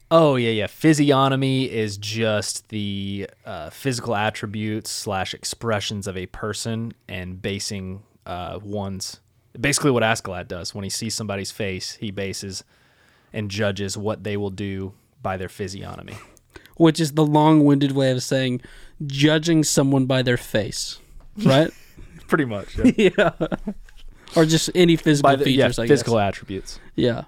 [0.09, 0.67] Oh yeah, yeah.
[0.67, 8.59] Physiognomy is just the uh, physical attributes slash expressions of a person, and basing uh,
[8.63, 9.19] one's
[9.59, 12.63] basically what Askeladd does when he sees somebody's face, he bases
[13.33, 14.93] and judges what they will do
[15.23, 16.15] by their physiognomy.
[16.77, 18.61] which is the long-winded way of saying
[19.07, 20.99] judging someone by their face,
[21.43, 21.71] right?
[22.27, 22.77] Pretty much.
[22.97, 23.31] yeah.
[24.35, 26.27] Or just any physical the, yeah, features, I physical guess.
[26.29, 26.79] attributes.
[26.95, 27.23] Yeah.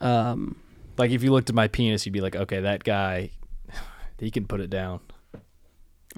[0.00, 0.56] Um,
[0.96, 3.30] Like if you looked at my penis, you'd be like, okay, that guy,
[4.18, 5.00] he can put it down.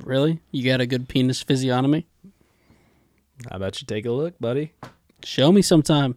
[0.05, 0.41] really?
[0.51, 2.07] You got a good penis physiognomy?
[3.51, 4.73] How about you take a look, buddy?
[5.25, 6.15] Show me sometime.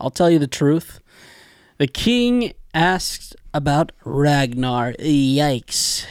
[0.00, 1.00] I'll tell you the truth.
[1.78, 4.94] The king asked about Ragnar.
[4.94, 6.06] Yikes.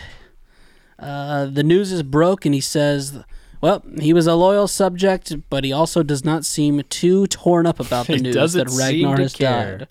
[0.97, 3.23] Uh, the news is broke, and he says,
[3.61, 7.79] well, he was a loyal subject, but he also does not seem too torn up
[7.79, 9.87] about the news that Ragnar has died.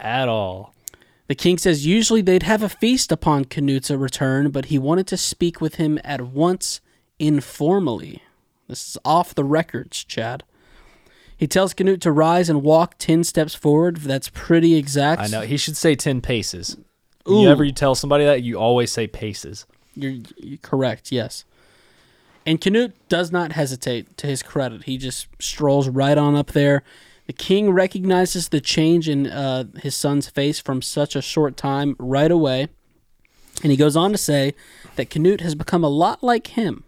[0.00, 0.74] At all.
[1.26, 5.16] The king says usually they'd have a feast upon Knut's return, but he wanted to
[5.16, 6.80] speak with him at once
[7.18, 8.22] informally.
[8.68, 10.44] This is off the records, Chad.
[11.36, 13.98] He tells Canute to rise and walk 10 steps forward.
[13.98, 15.20] That's pretty exact.
[15.22, 15.40] I know.
[15.42, 16.76] He should say 10 paces.
[17.28, 17.42] Ooh.
[17.42, 19.66] You ever you tell somebody that, you always say paces.
[19.94, 21.44] You're, you're correct, yes.
[22.46, 24.84] And Canute does not hesitate, to his credit.
[24.84, 26.82] He just strolls right on up there.
[27.26, 31.96] The king recognizes the change in uh, his son's face from such a short time
[31.98, 32.68] right away.
[33.62, 34.54] And he goes on to say
[34.96, 36.84] that Canute has become a lot like him.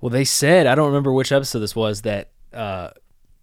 [0.00, 2.90] Well, they said, I don't remember which episode this was, that, uh,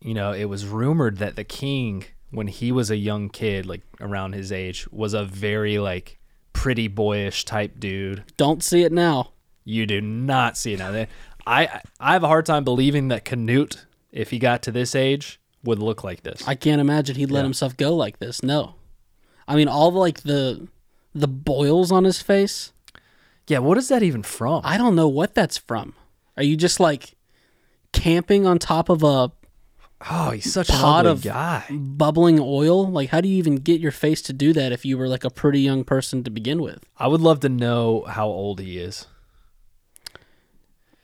[0.04, 3.82] you know, it was rumored that the king, when he was a young kid, like
[4.02, 6.20] around his age, was a very, like,
[6.52, 8.24] pretty boyish type dude.
[8.38, 9.32] Don't see it now.
[9.66, 11.06] You do not see it now.
[11.48, 15.40] I, I have a hard time believing that Canute, if he got to this age,
[15.64, 16.46] would look like this.
[16.48, 17.44] I can't imagine he'd let Yeah.
[17.46, 18.44] himself go like this.
[18.44, 18.76] No.
[19.48, 20.68] I mean, all the, like the
[21.16, 22.72] the boils on his face.
[23.48, 24.62] yeah, what is that even from?
[24.64, 25.94] I don't know what that's from.
[26.38, 27.14] Are you just like
[27.92, 29.32] camping on top of a
[30.10, 31.66] oh, he's such an pot ugly of guy.
[31.72, 32.90] bubbling oil?
[32.90, 35.24] Like, how do you even get your face to do that if you were like
[35.24, 36.84] a pretty young person to begin with?
[36.98, 39.08] I would love to know how old he is.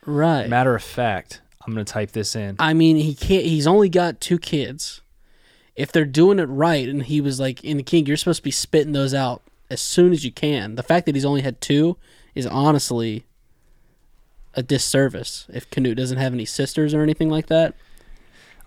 [0.05, 0.47] Right.
[0.49, 2.55] Matter of fact, I'm going to type this in.
[2.59, 3.45] I mean, he can't.
[3.45, 5.01] He's only got two kids.
[5.75, 8.43] If they're doing it right, and he was like in the king, you're supposed to
[8.43, 10.75] be spitting those out as soon as you can.
[10.75, 11.95] The fact that he's only had two
[12.35, 13.25] is honestly
[14.55, 15.45] a disservice.
[15.53, 17.75] If Canute doesn't have any sisters or anything like that,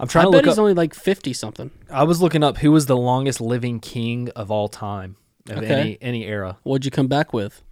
[0.03, 0.63] I'm trying I to bet look he's up.
[0.63, 1.71] only like fifty something.
[1.91, 5.17] I was looking up who was the longest living king of all time
[5.49, 5.67] of Okay.
[5.81, 6.59] any any era.
[6.65, 7.63] What'd you come back with?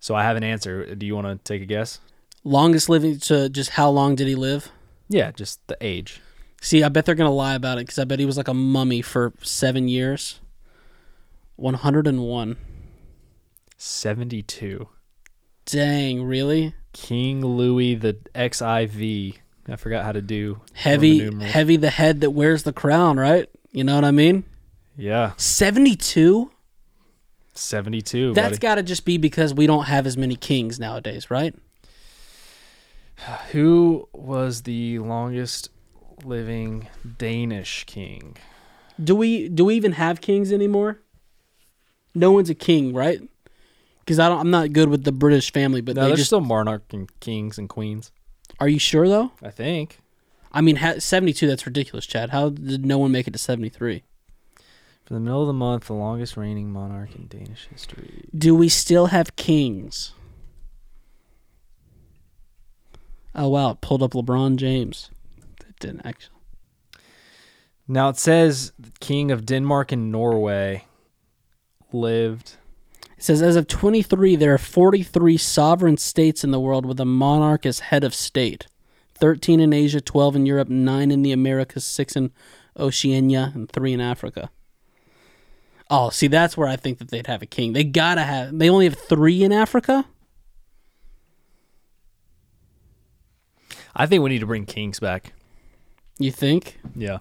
[0.00, 0.94] So I have an answer.
[0.94, 1.98] Do you want to take a guess?
[2.44, 4.70] Longest living to just how long did he live?
[5.08, 6.20] Yeah, just the age.
[6.60, 8.54] See, I bet they're gonna lie about it because I bet he was like a
[8.54, 10.40] mummy for seven years.
[11.56, 12.56] One hundred and one.
[13.76, 14.88] 72.
[15.66, 16.74] Dang, really?
[16.92, 19.38] King Louis the XIV.
[19.68, 23.48] I forgot how to do Heavy, heavy the head that wears the crown, right?
[23.70, 24.44] You know what I mean?
[24.96, 26.50] Yeah, 72?
[27.54, 28.34] 72.
[28.34, 31.54] That's got to just be because we don't have as many kings nowadays, right?
[33.52, 35.70] Who was the longest
[36.24, 38.36] living Danish king?
[39.02, 40.98] Do we do we even have kings anymore?
[42.14, 43.20] No one's a king, right?
[44.00, 44.38] Because I don't.
[44.40, 46.28] I'm not good with the British family, but No, they there's just.
[46.28, 48.10] still monarch and kings and queens.
[48.60, 49.32] Are you sure though?
[49.42, 50.00] I think.
[50.52, 51.46] I mean, ha- 72.
[51.46, 52.30] That's ridiculous, Chad.
[52.30, 54.02] How did no one make it to 73?
[55.04, 58.28] For the middle of the month, the longest reigning monarch in Danish history.
[58.36, 60.12] Do we still have kings?
[63.34, 63.70] Oh wow!
[63.70, 65.10] It pulled up LeBron James.
[65.66, 66.36] It didn't actually.
[67.88, 70.84] Now it says the king of Denmark and Norway
[71.92, 72.56] lived.
[73.22, 77.04] It says as of 23, there are 43 sovereign states in the world with a
[77.04, 78.66] monarch as head of state.
[79.14, 82.32] 13 in Asia, 12 in Europe, 9 in the Americas, 6 in
[82.76, 84.50] Oceania, and 3 in Africa.
[85.88, 87.74] Oh, see, that's where I think that they'd have a king.
[87.74, 88.58] They gotta have.
[88.58, 90.04] They only have 3 in Africa?
[93.94, 95.32] I think we need to bring kings back.
[96.18, 96.80] You think?
[96.96, 97.18] Yeah.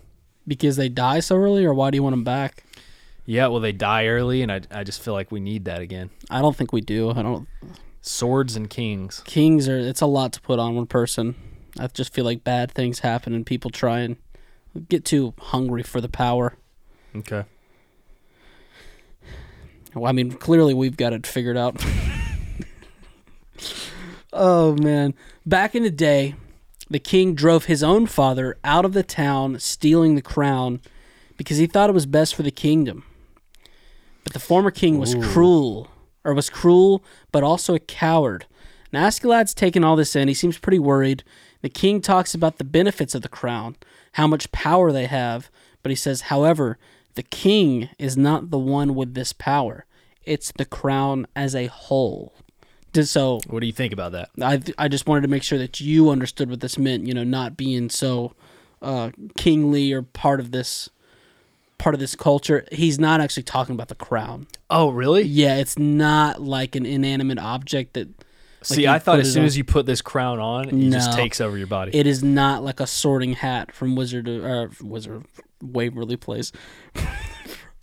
[0.47, 2.63] Because they die so early, or why do you want them back?
[3.25, 6.09] Yeah, well, they die early, and I, I just feel like we need that again.
[6.29, 7.11] I don't think we do.
[7.11, 7.47] I don't.
[8.01, 9.21] Swords and kings.
[9.25, 9.77] Kings are.
[9.77, 11.35] It's a lot to put on one person.
[11.79, 14.17] I just feel like bad things happen and people try and
[14.89, 16.57] get too hungry for the power.
[17.15, 17.45] Okay.
[19.93, 21.83] Well, I mean, clearly we've got it figured out.
[24.33, 25.13] oh man,
[25.45, 26.35] back in the day,
[26.89, 30.81] the king drove his own father out of the town, stealing the crown
[31.37, 33.03] because he thought it was best for the kingdom.
[34.23, 35.21] But the former king was Ooh.
[35.21, 35.89] cruel,
[36.23, 38.45] or was cruel, but also a coward.
[38.91, 40.27] Now Askeladd's taken all this in.
[40.27, 41.23] He seems pretty worried.
[41.61, 43.75] The king talks about the benefits of the crown,
[44.13, 45.49] how much power they have,
[45.83, 46.77] but he says, however,
[47.15, 49.85] the king is not the one with this power.
[50.23, 52.33] It's the crown as a whole.
[52.93, 54.29] So What do you think about that?
[54.41, 57.07] I I just wanted to make sure that you understood what this meant.
[57.07, 58.33] You know, not being so
[58.81, 60.89] uh, kingly or part of this
[61.81, 62.65] part of this culture.
[62.71, 64.47] He's not actually talking about the crown.
[64.69, 65.23] Oh, really?
[65.23, 68.07] Yeah, it's not like an inanimate object that.
[68.63, 71.41] See, I thought as soon on- as you put this crown on, it just takes
[71.41, 71.91] over your body.
[71.95, 75.25] It is not like a sorting hat from Wizard or uh, Wizard
[75.63, 76.51] Waverly Place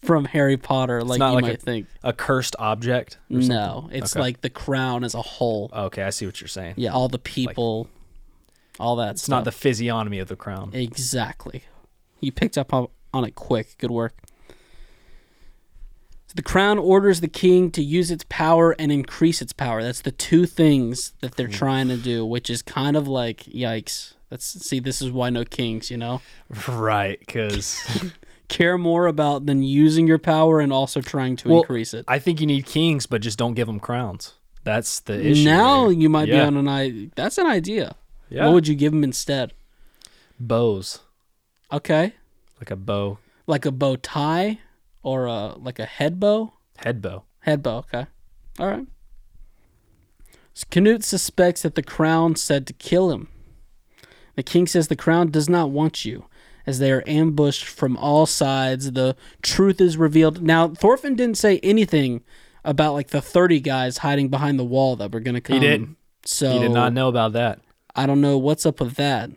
[0.05, 1.87] from Harry Potter, like not you like might a- think.
[2.05, 3.19] a cursed object?
[3.31, 3.49] or something?
[3.49, 4.21] No, it's Okay.
[4.21, 5.69] like the crown as a whole.
[5.75, 6.75] Okay, I see what you're saying.
[6.77, 7.89] Yeah, all the people,
[8.79, 9.11] all that.
[9.17, 10.71] It's not the physiognomy of the crown.
[10.75, 11.65] Exactly.
[12.21, 12.73] You picked up
[13.18, 13.76] on, it quick.
[13.78, 14.14] Good work.
[16.28, 19.83] So the crown orders the king to use its power and increase its power.
[19.83, 21.52] That's the two things that they're hmm.
[21.52, 24.14] trying to do, which is kind of like yikes.
[24.28, 26.20] That's see, this is why no kings, you know,
[26.68, 27.81] Right, because
[28.48, 32.04] care more about than using your power and also trying to Well, increase it.
[32.07, 34.35] I think you need kings, but just don't give them crowns.
[34.64, 35.44] That's the issue.
[35.44, 37.09] Now you might be on an idea.
[37.14, 37.94] That's an idea.
[38.28, 38.44] Yeah.
[38.44, 39.54] What would you give them instead?
[40.38, 41.00] bows,
[41.70, 42.14] Okay,
[42.61, 44.59] like a bow, like a bow tie
[45.03, 46.53] or a like a head bow.
[46.79, 47.25] head bow.
[47.40, 48.07] Head bow, okay.
[48.59, 48.87] All right.
[50.55, 53.29] So Canute suspects that the crown said to kill him.
[54.35, 56.27] The king says the crown does not want you.
[56.66, 60.42] As they are ambushed from all sides, the truth is revealed.
[60.42, 62.23] Now, Thorfinn didn't say anything
[62.64, 65.55] about like the 30 guys hiding behind the wall that were going to come.
[65.55, 65.97] He didn't.
[66.25, 67.61] So He did not know about that.
[67.97, 69.31] I don't know what's up with that.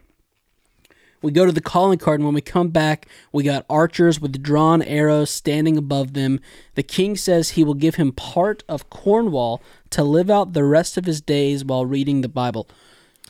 [1.22, 4.42] We go to the calling card, and when we come back, we got archers with
[4.42, 6.40] drawn arrows standing above them.
[6.76, 10.98] The king says he will give him part of Cornwall to live out the rest
[10.98, 12.68] of his days while reading the Bible.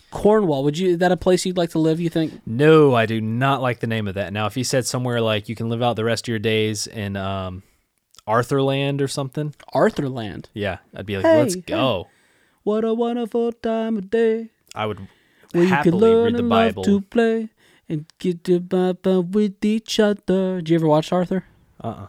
[0.09, 0.89] Cornwall, would you?
[0.91, 1.99] Is that a place you'd like to live?
[1.99, 2.41] You think?
[2.45, 4.33] No, I do not like the name of that.
[4.33, 6.85] Now, if he said somewhere like you can live out the rest of your days
[6.87, 7.63] in um,
[8.27, 10.45] Arthurland or something, Arthurland.
[10.53, 11.61] yeah, I'd be like, Hey, let's hey.
[11.61, 12.07] go.
[12.63, 14.99] What a wonderful time of day I would
[15.53, 16.83] where you can happily learn read the Bible.
[16.83, 17.49] to play
[17.91, 18.59] and get to
[19.33, 20.57] with each other.
[20.61, 21.43] Did you ever watch Arthur?
[21.83, 22.07] Uh-uh.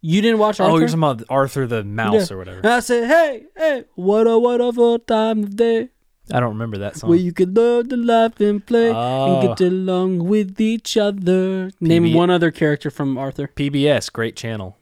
[0.00, 0.72] You didn't watch Arthur?
[0.72, 2.34] Oh, you're talking about Arthur the mouse Yeah.
[2.34, 2.58] or whatever.
[2.58, 5.88] And I said, hey, hey, what a wonderful time of day
[6.32, 7.10] I don't remember that song.
[7.10, 9.54] where you can learn to laugh and play and Oh.
[9.54, 11.70] get along with each other.
[11.80, 13.48] Name one other character from Arthur.
[13.48, 14.76] PBS, great channel.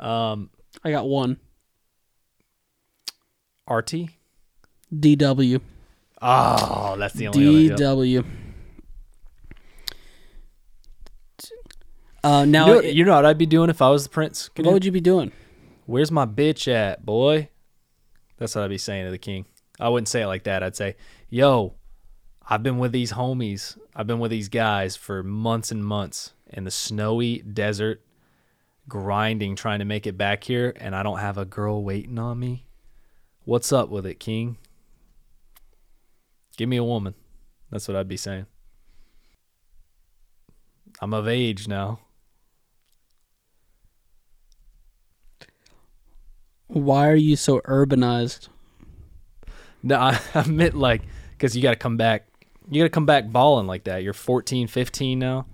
[0.00, 0.50] Um,
[0.82, 1.38] I got one.
[3.68, 4.10] RT.
[4.94, 5.60] DW.
[6.22, 7.82] Oh, that's the only other.
[7.84, 8.24] DW.
[12.24, 14.08] Uh, now, You know, it- you know what I'd be doing if I was the
[14.08, 14.48] prince?
[14.56, 15.30] what would you be doing?
[15.86, 17.50] Where's my bitch at, boy?
[18.38, 19.46] That's what I'd be saying to the king.
[19.78, 20.62] I wouldn't say it like that.
[20.62, 20.96] I'd say,
[21.28, 21.74] yo,
[22.48, 23.76] I've been with these homies.
[23.94, 28.02] I've been with these guys for months and months in the snowy desert,
[28.88, 32.38] grinding, trying to make it back here, and I don't have a girl waiting on
[32.38, 32.66] me.
[33.44, 34.56] What's up with it, king?
[36.56, 37.14] Give me a woman.
[37.70, 38.46] That's what I'd be saying.
[41.00, 41.98] I'm of age now.
[46.74, 48.48] Why are you so urbanized?
[49.82, 52.26] No, I, I meant like because you got to come back.
[52.68, 54.02] You got to come back balling like that.
[54.02, 55.46] You're 14, 15 now.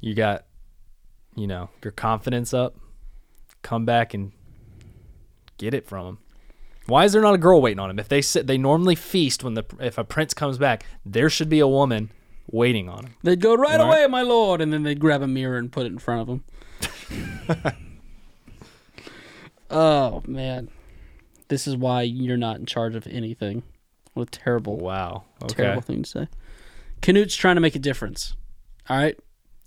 [0.00, 0.44] You got,
[1.36, 2.76] you know, your confidence up.
[3.62, 4.32] Come back and
[5.58, 6.18] get it from him.
[6.86, 7.98] Why is there not a girl waiting on him?
[7.98, 10.84] If they sit, they normally feast when the if a prince comes back.
[11.06, 12.10] There should be a woman
[12.50, 13.14] waiting on him.
[13.22, 13.86] They'd go right Right.
[13.86, 16.28] away, my lord, and then they'd grab a mirror and put it in front of
[16.28, 17.74] him.
[19.74, 20.68] oh man,
[21.48, 23.62] this is why you're not in charge of anything.
[24.14, 25.24] What a terrible, Wow.
[25.42, 25.62] Okay.
[25.64, 26.28] terrible thing to say.
[27.02, 28.34] Canute's trying to make a difference.
[28.88, 29.18] All right,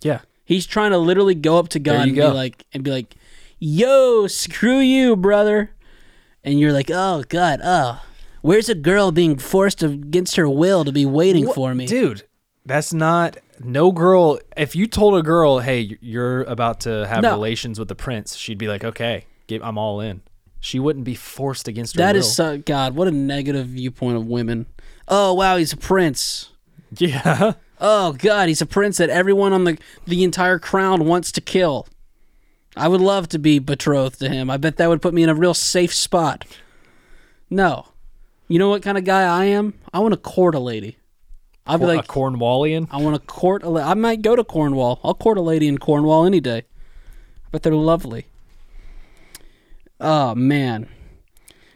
[0.01, 0.22] Yeah.
[0.45, 2.30] he's trying to literally go up to God and go.
[2.32, 3.16] be like, and be like,
[3.60, 5.72] "Yo, screw you, brother,"
[6.43, 8.01] and you're like, "Oh God, oh."
[8.41, 11.86] Where's a girl being forced against her will to be waiting What- for me?
[11.86, 12.24] dude.
[12.66, 14.39] That's not no girl.
[14.55, 17.32] If you told a girl, "Hey, you're about to have No.
[17.32, 20.21] relations with the prince," she'd be like, "Okay, give, I'm all in."
[20.59, 22.19] She wouldn't be forced against her That will.
[22.21, 22.95] is so God.
[22.95, 24.65] What a negative viewpoint of women.
[25.07, 26.49] Oh wow, he's a prince.
[26.97, 27.53] yeah.
[27.79, 29.77] Oh God, he's a prince that everyone on the
[30.07, 31.85] the entire crown wants to kill.
[32.75, 34.49] I would love to be betrothed to him.
[34.49, 36.43] I bet that would put me in a real safe spot.
[37.51, 37.89] No,
[38.47, 39.75] you know what kind of guy I am?
[39.93, 40.97] I want to court a lady.
[41.67, 42.87] I'll be a like, Cornwallian.
[42.89, 43.67] I want to court a.
[43.69, 44.99] I might go to Cornwall.
[45.03, 46.63] I'll court a lady in Cornwall any day.
[47.51, 48.25] But they're lovely.
[49.99, 50.87] Oh man.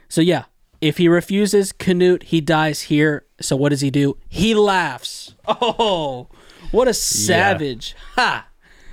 [0.10, 0.46] So yeah,
[0.82, 3.26] If he refuses, Canute, he dies here.
[3.40, 4.18] So what does he do?
[4.28, 5.36] He laughs.
[5.48, 6.28] Oh,
[6.72, 7.96] what a savage.
[8.16, 8.48] Ha!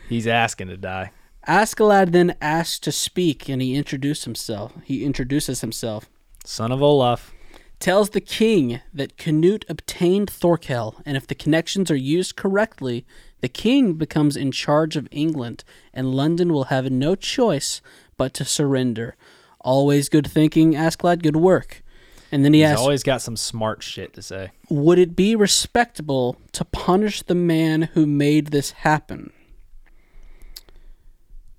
[0.08, 1.12] He's asking to die.
[1.46, 4.72] Askeladd then asks to speak and he introduces himself.
[4.84, 6.10] He introduces himself.
[6.44, 7.32] Son of Olaf.
[7.78, 13.06] Tells the king that Canute obtained Thorkel, and if the connections are used correctly,
[13.40, 15.62] the king becomes in charge of England,
[15.94, 17.80] and London will have no choice
[18.18, 19.16] but to surrender.
[19.60, 21.82] Always good thinking, Askeladd, good work.
[22.30, 24.50] And then he He's asks, always got some smart shit to say.
[24.68, 29.32] Would it be respectable to punish the man who made this happen?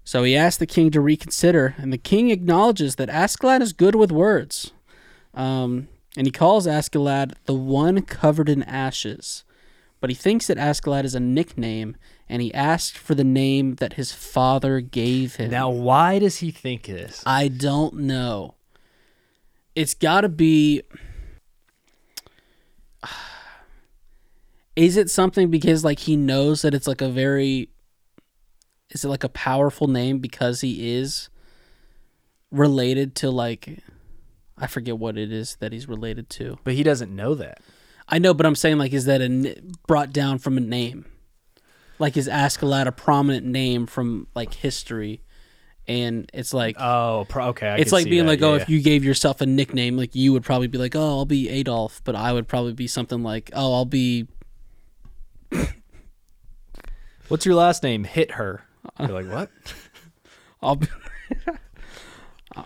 [0.04, 3.96] So he asked the king to reconsider, and the king acknowledges that Askeladd is good
[3.96, 4.72] with words.
[5.34, 5.88] Um,
[6.18, 9.44] and he calls Askeladd the one covered in ashes.
[10.00, 11.98] But he thinks that Askeladd is a nickname,
[12.30, 15.52] and he asked for the name that his father gave him.
[15.52, 17.22] Now, why does he think this?
[17.26, 18.56] I don't know.
[19.76, 20.84] It's got to be.
[24.76, 27.70] Is it something because like he knows that it's like a very.
[28.92, 31.30] Is it like a powerful name because he is
[32.52, 33.80] related to like.
[34.58, 36.60] I forget what it is that he's related to.
[36.64, 37.62] But he doesn't know that.
[38.10, 41.06] I know, but I'm saying like, is that a, brought down from a name?
[42.00, 45.22] Like, is Askeladd a prominent name from like history?
[45.88, 47.68] And it's like, Oh, pro- okay.
[47.68, 48.62] I it's like being that, like, oh, yeah.
[48.62, 51.50] if you gave yourself a nickname, like you would probably be like, oh, I'll be
[51.50, 54.28] Adolf, but I would probably be something like, oh, I'll be.
[57.28, 58.06] What's your last name?
[58.06, 58.64] Hit her.
[59.00, 59.52] You're like, what?
[60.62, 60.88] I'll be.
[62.56, 62.64] Uh,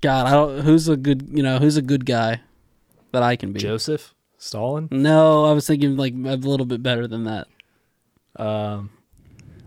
[0.00, 0.60] God, I don't.
[0.60, 2.40] Who's a good, you know, who's a good guy
[3.12, 3.60] that I can be?
[3.60, 4.14] Joseph?
[4.38, 4.88] Stalin?
[4.90, 7.48] No, I was thinking like a little bit better than that.
[8.36, 8.90] Um,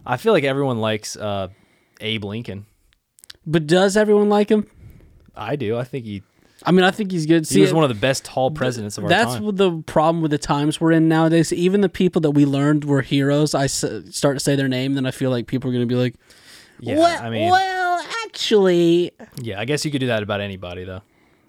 [0.06, 1.50] I feel like everyone likes uh,
[2.00, 2.66] Abe Lincoln.
[3.46, 4.68] But does everyone like him?
[5.36, 5.78] I do.
[5.78, 6.24] I think he,
[6.64, 7.42] I mean, I think he's good.
[7.42, 9.56] he See, was one of the best tall presidents of our that's time.
[9.56, 11.52] the problem with the times we're in nowadays.
[11.52, 14.94] Even the people that we learned were heroes, I s- start to say their name,
[14.94, 16.16] then I feel like people are going to be like,
[16.80, 19.12] yeah, well, I mean, well, actually,
[19.42, 21.02] yeah, I guess you could do that about anybody, though.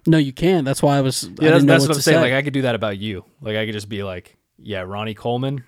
[0.07, 0.65] No, you can't.
[0.65, 1.23] That's why I was.
[1.23, 2.17] I Yeah, that's, didn't know that's what, what I'm to saying.
[2.17, 2.21] say.
[2.21, 3.25] Like, I could do that about you.
[3.41, 5.63] Like, I could just be like, yeah, Ronnie Coleman,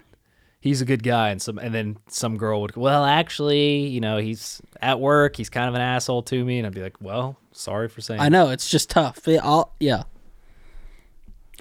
[0.60, 4.18] he's a good guy, and some, and then some girl would, well, actually, you know,
[4.18, 7.38] he's at work, he's kind of an asshole to me, and I'd be like, well,
[7.52, 8.20] sorry for saying.
[8.20, 9.20] I know it's just tough.
[9.26, 10.04] Yeah, I'll, yeah.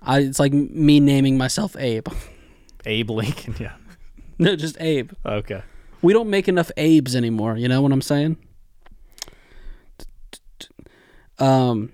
[0.03, 2.09] I, it's like me naming myself Abe.
[2.87, 3.73] Abe Lincoln, yeah.
[4.39, 5.13] no, just Abe.
[5.25, 5.63] Okay.
[6.03, 7.57] We don't make enough Abes anymore.
[7.57, 8.37] You know what I'm saying?
[11.39, 11.93] Um,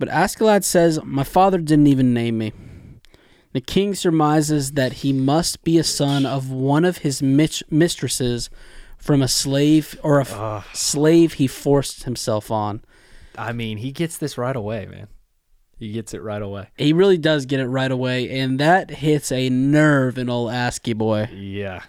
[0.00, 2.52] but Askeladd says, My father didn't even name me.
[3.52, 8.48] The king surmises that he must be a son of one of his mit- mistresses
[8.96, 10.64] from a slave or a Ugh.
[10.72, 12.82] slave he forced himself on.
[13.36, 15.08] I mean, he gets this right away, man.
[15.78, 16.68] He gets it right away.
[16.76, 20.94] He really does get it right away, and that hits a nerve in old Asky
[20.96, 21.28] boy.
[21.32, 21.82] Yeah.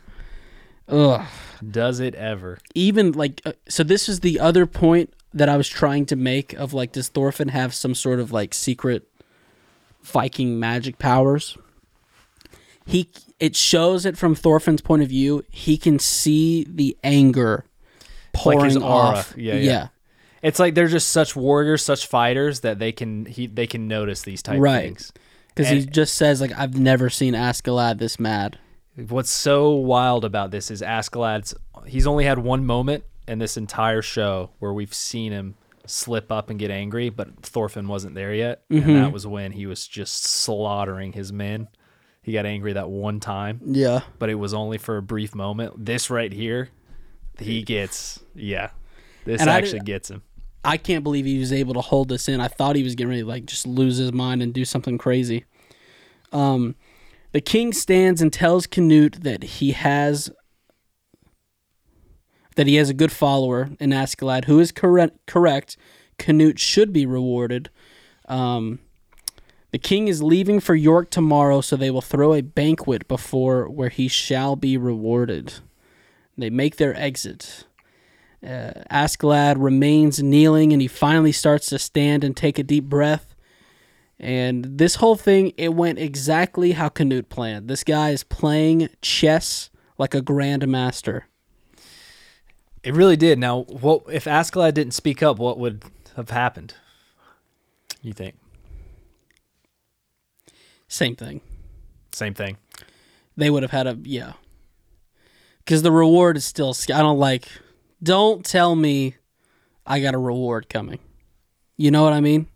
[0.88, 1.26] Ugh.
[1.70, 2.58] Does it ever?
[2.74, 6.54] even like uh, so this is the other point that I was trying to make
[6.54, 9.08] of like does Thorfinn have some sort of like secret
[10.04, 11.58] Viking magic powers?
[12.86, 13.10] He
[13.40, 15.44] it shows it from Thorfinn's point of view.
[15.50, 17.66] He can see the anger
[18.34, 18.88] pouring Like his aura.
[19.18, 19.34] off.
[19.38, 19.88] Yeah, yeah.
[20.42, 24.24] It's like they're just such warriors, such fighters that they can he they can notice
[24.24, 24.84] these type Right.
[24.86, 25.14] things.
[25.50, 28.58] Because he just says like I've never seen Askeladd this mad.
[29.08, 31.54] What's so wild about this is Askeladd's
[31.86, 35.56] he's only had one moment in this entire show where we've seen him
[35.86, 38.68] slip up and get angry, but Thorfinn wasn't there yet.
[38.70, 38.90] Mm-hmm.
[38.90, 41.68] And that was when he was just slaughtering his men.
[42.24, 44.02] He got angry that one time, Yeah.
[44.20, 45.86] but it was only for a brief moment.
[45.86, 46.70] This right here,
[47.40, 48.70] he gets yeah.
[49.26, 50.22] This And actually gets him.
[50.64, 52.40] I can't believe he was able to hold this in.
[52.40, 55.00] I thought he was getting ready to like just lose his mind and do something
[55.00, 55.46] crazy.
[56.32, 56.76] Um,
[57.32, 60.30] the king stands and tells Canute that he has
[62.56, 65.18] that he has a good follower in Askeladd who is correct.
[65.26, 65.78] Correct.
[66.18, 67.70] Canute should be rewarded.
[68.28, 68.80] Um,
[69.72, 73.90] the king is leaving for York tomorrow, so they will throw a banquet before where
[73.90, 75.54] he shall be rewarded.
[76.38, 77.66] They make their exit.
[78.44, 83.36] Uh, Askeladd remains kneeling and he finally starts to stand and take a deep breath.
[84.20, 87.68] And this whole thing, it went exactly how Canute planned.
[87.68, 91.24] This guy is playing chess like a grandmaster.
[92.84, 93.38] It really did.
[93.38, 95.38] Now, what if Askeladd didn't speak up?
[95.38, 95.84] What would
[96.16, 96.74] have happened?
[98.02, 98.36] You think?
[100.88, 101.42] Same thing.
[102.12, 102.58] Same thing.
[103.38, 104.34] They would have had a, yeah.
[105.60, 107.48] Because the reward is still, I don't like,
[108.02, 109.16] don't tell me
[109.86, 111.00] I got a reward coming.
[111.78, 112.48] You know what I mean?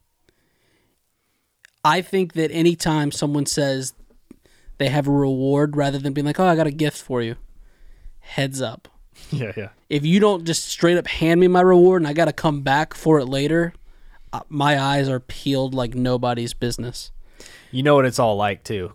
[1.83, 3.93] I think that anytime someone says
[4.79, 7.35] they have a reward rather than being like, "Oh, I got a gift for you,"
[8.19, 8.87] heads up.
[9.31, 9.69] Yeah, yeah.
[9.89, 12.61] If you don't just straight up hand me my reward and I got to come
[12.61, 13.73] back for it later,
[14.31, 17.11] uh, my eyes are peeled like nobody's business.
[17.71, 18.93] You know what it's all like too.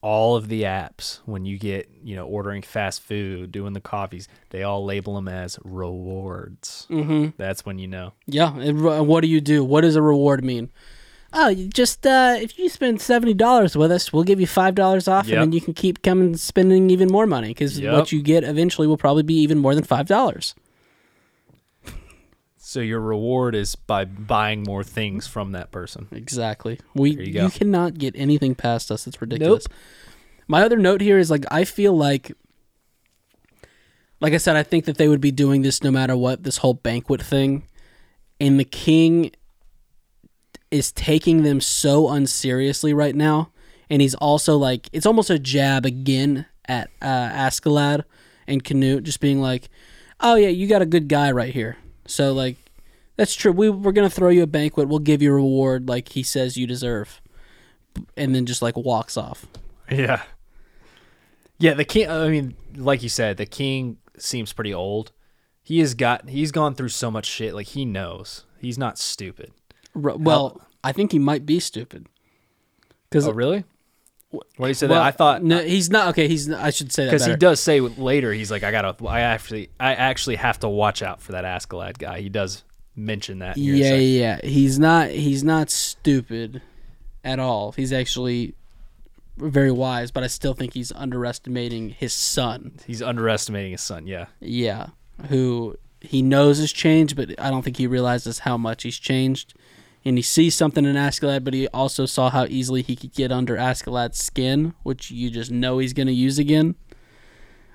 [0.00, 4.28] All of the apps when you get, you know, ordering fast food, doing the coffees,
[4.50, 6.86] they all label them as rewards.
[6.90, 7.30] Mm-hmm.
[7.36, 8.12] That's when you know.
[8.26, 8.56] Yeah.
[8.56, 9.64] and what do you do?
[9.64, 10.72] What does a reward mean?
[11.34, 15.08] Oh, just uh, if you spend seventy dollars with us, we'll give you five dollars
[15.08, 15.34] off, Yep.
[15.34, 17.92] and then you can keep coming spending even more money because Yep.
[17.94, 20.54] what you get eventually will probably be even more than five dollars.
[22.56, 26.08] So your reward is by buying more things from that person.
[26.10, 26.78] Exactly.
[26.94, 29.06] We There you you, cannot get anything past us.
[29.06, 29.66] It's ridiculous.
[30.48, 32.32] My other note here is like I feel like
[34.20, 36.58] like I said, I think that they would be doing this no matter what, this
[36.58, 37.64] whole banquet thing.
[38.40, 39.32] And the king
[40.72, 43.52] is taking them so unseriously right now.
[43.88, 47.48] And he's also like it's almost a jab again at uh
[48.48, 49.68] and Canute, just being like,
[50.18, 51.76] Oh yeah, you got a good guy right here.
[52.06, 52.56] So like
[53.16, 53.52] that's true.
[53.52, 54.88] We we're gonna throw you a banquet.
[54.88, 57.20] We'll give you a reward like he says you deserve,
[58.16, 59.46] and then just like walks off.
[59.90, 60.22] Yeah.
[61.58, 65.12] Yeah, the king I mean, like you said, the king seems pretty old.
[65.62, 68.46] He has got he's gone through so much shit like he knows.
[68.58, 69.52] He's not stupid.
[69.94, 72.06] R- well, I think he might be stupid.
[73.08, 73.64] Because Oh, really?
[74.56, 76.08] What he said well, that I thought no, he's not.
[76.08, 76.50] Okay, he's.
[76.50, 79.68] I should say that because he does say later he's like I gotta I actually
[79.78, 82.22] I actually have to watch out for that Askeladd guy.
[82.22, 82.64] He does
[82.96, 83.58] mention that.
[83.58, 84.40] Yeah, yeah.
[84.42, 85.10] He's not.
[85.10, 86.62] He's not stupid
[87.22, 87.72] at all.
[87.72, 88.54] He's actually
[89.36, 92.78] very wise, but I still think he's underestimating his son.
[92.86, 94.06] he's underestimating his son.
[94.06, 94.88] Yeah, Yeah,
[95.28, 99.54] who he knows has changed, but I don't think he realizes how much he's changed.
[100.04, 103.30] And he sees something in Askeladd, but he also saw how easily he could get
[103.30, 106.74] under Askeladd's skin, which you just know he's going to use again.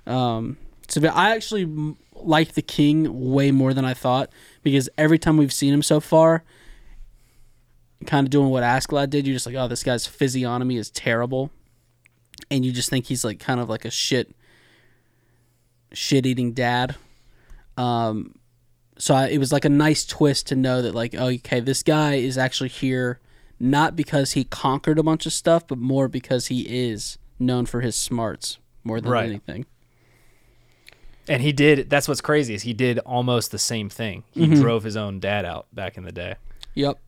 [0.05, 0.57] Um,
[0.89, 4.30] so I actually like the king way more than I thought
[4.63, 6.43] because every time we've seen him so far,
[8.05, 11.51] kind of doing what Askeladd did, you're just like, oh, this guy's physiognomy is terrible,
[12.49, 14.36] and you just think he's like kind of like a shit,
[15.91, 16.95] shit eating dad.
[17.75, 18.36] Um,
[18.98, 21.84] so I, it was like a nice twist to know that like, oh, okay, this
[21.84, 23.20] guy is actually here
[23.60, 27.82] not because he conquered a bunch of stuff, but more because he is known for
[27.82, 29.30] his smarts more than Right.
[29.30, 29.66] anything.
[31.30, 31.89] and he did.
[31.89, 34.24] That's what's crazy is he did almost the same thing.
[34.32, 34.62] He Mm-hmm.
[34.62, 36.36] drove his own dad out back in the day.
[36.76, 37.00] Yep.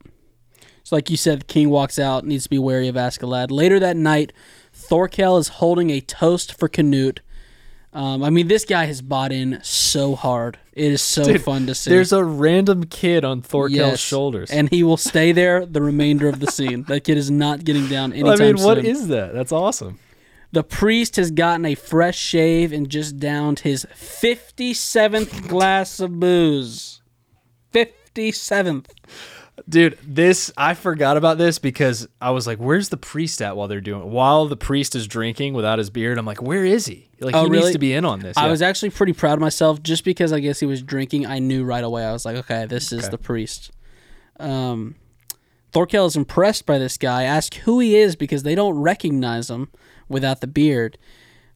[0.84, 3.52] So, like you said, the king walks out, needs to be wary of Askeladd.
[3.52, 4.34] Later that night,
[4.74, 7.22] Thorkel is holding a toast for Canute.
[7.92, 10.60] Um, I mean, this guy has bought in so hard.
[10.74, 11.90] It is so Dude, fun to see.
[11.90, 14.00] There's a random kid on Thorkel's Yes.
[14.00, 14.52] shoulders.
[14.52, 16.84] and he will stay there the remainder of the scene.
[16.84, 18.86] That kid is not getting down I anytime mean, what soon.
[18.86, 19.34] is that?
[19.34, 19.98] That's awesome.
[20.52, 27.02] The priest has gotten a fresh shave and just downed his 57th glass of booze.
[27.74, 28.86] 57th.
[29.70, 33.68] Dude, this I forgot about this because I was like, "Where's the priest at?" While
[33.68, 37.08] they're doing, while the priest is drinking without his beard, I'm like, "Where is he?
[37.20, 37.62] Like, Oh, he really?
[37.66, 38.52] needs to be in on this." I Yeah.
[38.52, 41.28] was actually pretty proud of myself just because I guess he was drinking.
[41.28, 42.04] I knew right away.
[42.04, 43.10] I was like, okay, this is Okay.
[43.12, 43.70] the priest.
[44.40, 44.96] Um,
[45.72, 47.24] Thorkel is impressed by this guy.
[47.24, 49.70] Ask who he is because they don't recognize him
[50.08, 50.98] without the beard.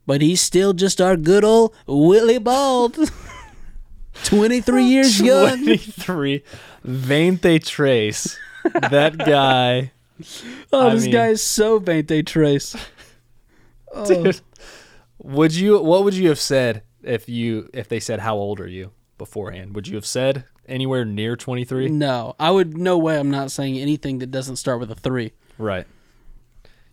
[0.06, 3.10] But he's still just our good old Willibald.
[4.26, 5.64] 23 years young.
[5.64, 6.44] 23.
[6.84, 8.38] Veinte Trace.
[8.90, 9.92] That guy.
[10.72, 12.76] Oh, I this mean- guy is so Bente Trace.
[13.96, 14.24] Oh.
[14.24, 14.42] Dude,
[15.20, 15.80] would you?
[15.80, 19.76] What would you have said if you if they said how old are you beforehand?
[19.76, 21.90] Would you have said anywhere near 23?
[21.90, 22.76] No, I would.
[22.76, 23.20] No way.
[23.20, 25.34] I'm not saying anything that doesn't start with a three.
[25.60, 25.86] Right.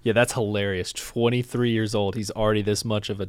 [0.02, 0.92] Yeah, that's hilarious.
[0.92, 2.16] 23 years old.
[2.16, 3.28] He's already this much of a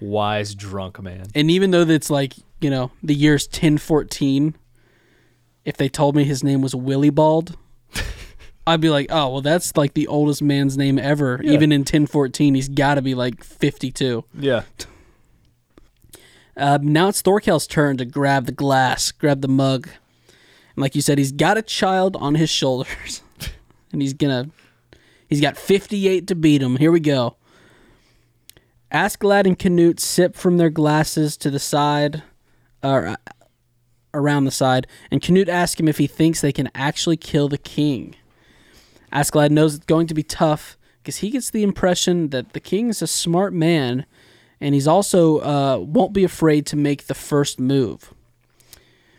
[0.00, 1.26] wise drunk man.
[1.34, 4.54] And even though that's like, you know, the year's 1014,
[5.64, 7.56] if they told me his name was Willibald,
[8.66, 11.40] I'd be like, oh, well, that's like the oldest man's name ever.
[11.42, 11.52] Yeah.
[11.52, 14.24] Even in 1014, he's got to be like 52.
[14.38, 14.62] Yeah.
[16.56, 19.88] Uh, now it's Thorkel's turn to grab the glass, grab the mug.
[20.76, 23.22] And like you said, he's got a child on his shoulders.
[23.92, 24.50] and he's going to.
[25.28, 26.76] He's got 58 to beat him.
[26.76, 27.36] Here we go.
[28.92, 32.24] Askeladd and Canute sip from their glasses to the side,
[32.82, 33.16] or
[34.12, 37.58] around the side, and Canute asks him if he thinks they can actually kill the
[37.58, 38.16] king.
[39.12, 42.88] Askeladd knows it's going to be tough because he gets the impression that the king
[42.88, 44.06] is a smart man,
[44.60, 48.12] and he's also uh, won't be afraid to make the first move.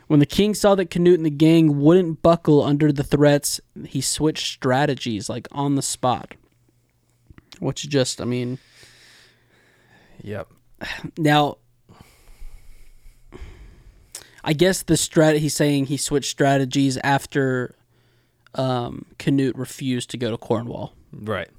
[0.07, 4.01] When the king saw that Canute and the gang wouldn't buckle under the threats, he
[4.01, 6.35] switched strategies like on the spot.
[7.59, 8.59] Which just, I mean,
[10.23, 10.47] Yep.
[11.17, 11.57] now
[14.43, 17.75] I guess the strat he's saying he switched strategies after
[18.55, 20.93] um, Canute refused to go to Cornwall.
[21.13, 21.49] Right.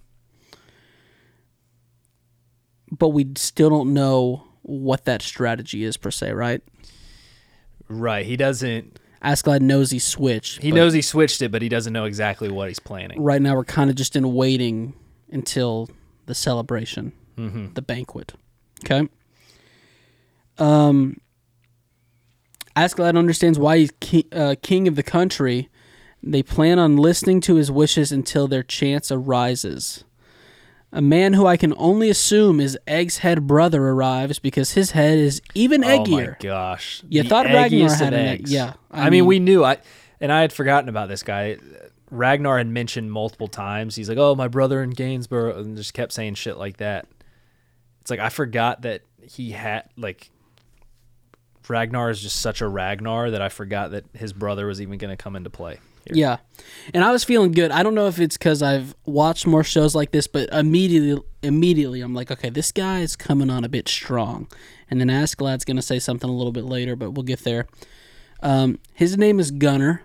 [2.91, 6.63] But we still don't know what that strategy is per se, right?
[7.89, 8.27] Right.
[8.27, 8.99] He doesn't.
[9.25, 10.61] Askeladd knows he switched.
[10.63, 13.23] He knows he switched it, but he doesn't know exactly what he's planning.
[13.23, 14.95] Right now, we're kind of just in waiting
[15.31, 15.89] until
[16.27, 17.73] the celebration, Mm-hmm.
[17.75, 18.35] the banquet.
[18.85, 19.09] Okay.
[20.59, 21.19] Um,
[22.77, 25.69] Askeladd understands why he's ki- uh, king of the country.
[26.23, 30.05] They plan on listening to his wishes until their chance arises.
[30.93, 35.19] A man who I can only assume is Egg's head brother arrives because his head
[35.19, 36.07] is even eggier.
[36.07, 37.03] Oh my gosh!
[37.09, 38.49] You The thought Ragnar had an egg.
[38.49, 39.65] Yeah, I, mean, we knew.
[39.65, 39.79] I
[40.21, 41.57] and I had forgotten about this guy.
[42.11, 43.97] Ragnar had mentioned multiple times.
[43.97, 47.07] He's like, "Oh, my brother in Gainsborough," and just kept saying shit like that.
[48.03, 50.31] It's like I forgot that he had like
[51.69, 55.17] Ragnar is just such a Ragnar that I forgot that his brother was even going
[55.17, 55.79] to come into play.
[56.05, 56.17] here.
[56.17, 56.37] Yeah.
[56.93, 57.71] And I was feeling good.
[57.71, 62.01] I don't know if it's because I've watched more shows like this, but immediately, immediately
[62.01, 64.49] I'm like, okay, this guy is coming on a bit strong.
[64.91, 67.67] And then Askeladd's going to say something a little bit later, but we'll get there.
[68.43, 70.03] Um, his name is Gunnar.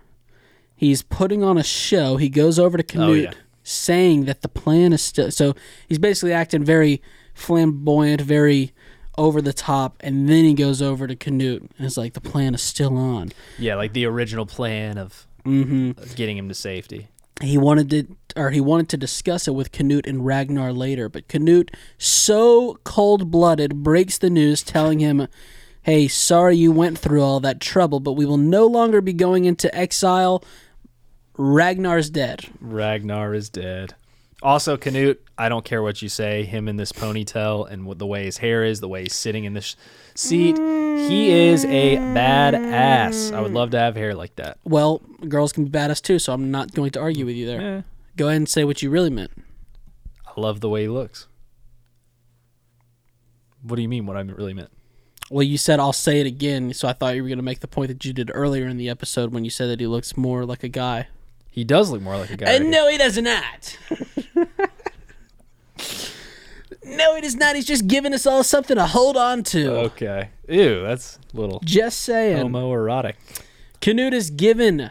[0.74, 2.16] He's putting on a show.
[2.16, 3.34] He goes over to Canute, yeah.
[3.64, 5.30] saying that the plan is still.
[5.32, 5.54] So
[5.88, 7.02] he's basically acting very
[7.34, 8.72] flamboyant, very
[9.18, 12.54] over the top, and then he goes over to Canute and it's like, the plan
[12.54, 13.32] is still on.
[13.58, 16.00] yeah, like the original plan of Mm-hmm.
[16.02, 17.08] of getting him to safety.
[17.40, 18.06] he wanted to
[18.36, 23.82] or he wanted to discuss it with Canute and Ragnar later, but Canute, so cold-blooded,
[23.82, 25.26] breaks the news telling him,
[25.82, 29.44] "Hey, sorry you went through all that trouble, but we will no longer be going
[29.46, 30.44] into exile.
[31.36, 33.94] Ragnar's dead." Ragnar is dead.
[34.40, 38.06] Also, Canute, I don't care what you say, him in this ponytail and what the
[38.06, 39.74] way his hair is, the way he's sitting in this
[40.14, 43.32] seat, he is a badass.
[43.34, 44.58] I would love to have hair like that.
[44.64, 47.60] Well, girls can be badass too, so I'm not going to argue with you there.
[47.78, 47.82] Eh,
[48.16, 49.32] Go ahead and say what you really meant.
[50.24, 51.26] I love the way he looks.
[53.62, 54.06] What do you mean?
[54.06, 54.70] What I really meant?
[55.30, 57.60] Well, you said I'll say it again, so I thought you were going to make
[57.60, 60.16] the point that you did earlier in the episode when you said that he looks
[60.16, 61.08] more like a guy.
[61.50, 62.52] He does look more like a guy.
[62.52, 63.76] And no, he does not.
[66.84, 67.56] no, he does not.
[67.56, 69.70] He's just giving us all something to hold on to.
[69.76, 70.30] Okay.
[70.48, 72.46] Ew, that's a little Just saying.
[72.48, 73.14] homoerotic.
[73.80, 74.90] Canute has given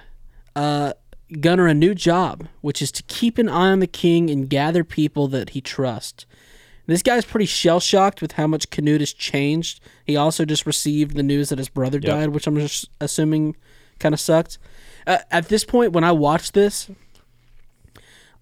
[0.55, 0.93] uh,
[1.39, 4.84] Gunnar a new job, which is to keep an eye on the king and gather
[4.84, 6.26] people that he trusts.
[6.86, 9.82] This guy's pretty shell shocked with how much Canute has changed.
[10.05, 12.05] He also just received the news that his brother Yep.
[12.10, 13.58] died, which I'm just assuming
[13.99, 14.58] kind of sucked.
[15.08, 16.91] Uh, at this point, when I watched this,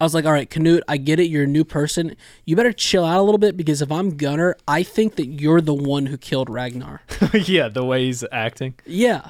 [0.02, 1.26] I was like, all right, Canute, I get it.
[1.30, 2.18] You're a new person.
[2.44, 5.62] You better chill out a little bit because if I'm Gunnar, I think that you're
[5.62, 7.02] the one who killed Ragnar.
[7.34, 8.74] yeah, the way he's acting.
[8.86, 9.30] yeah.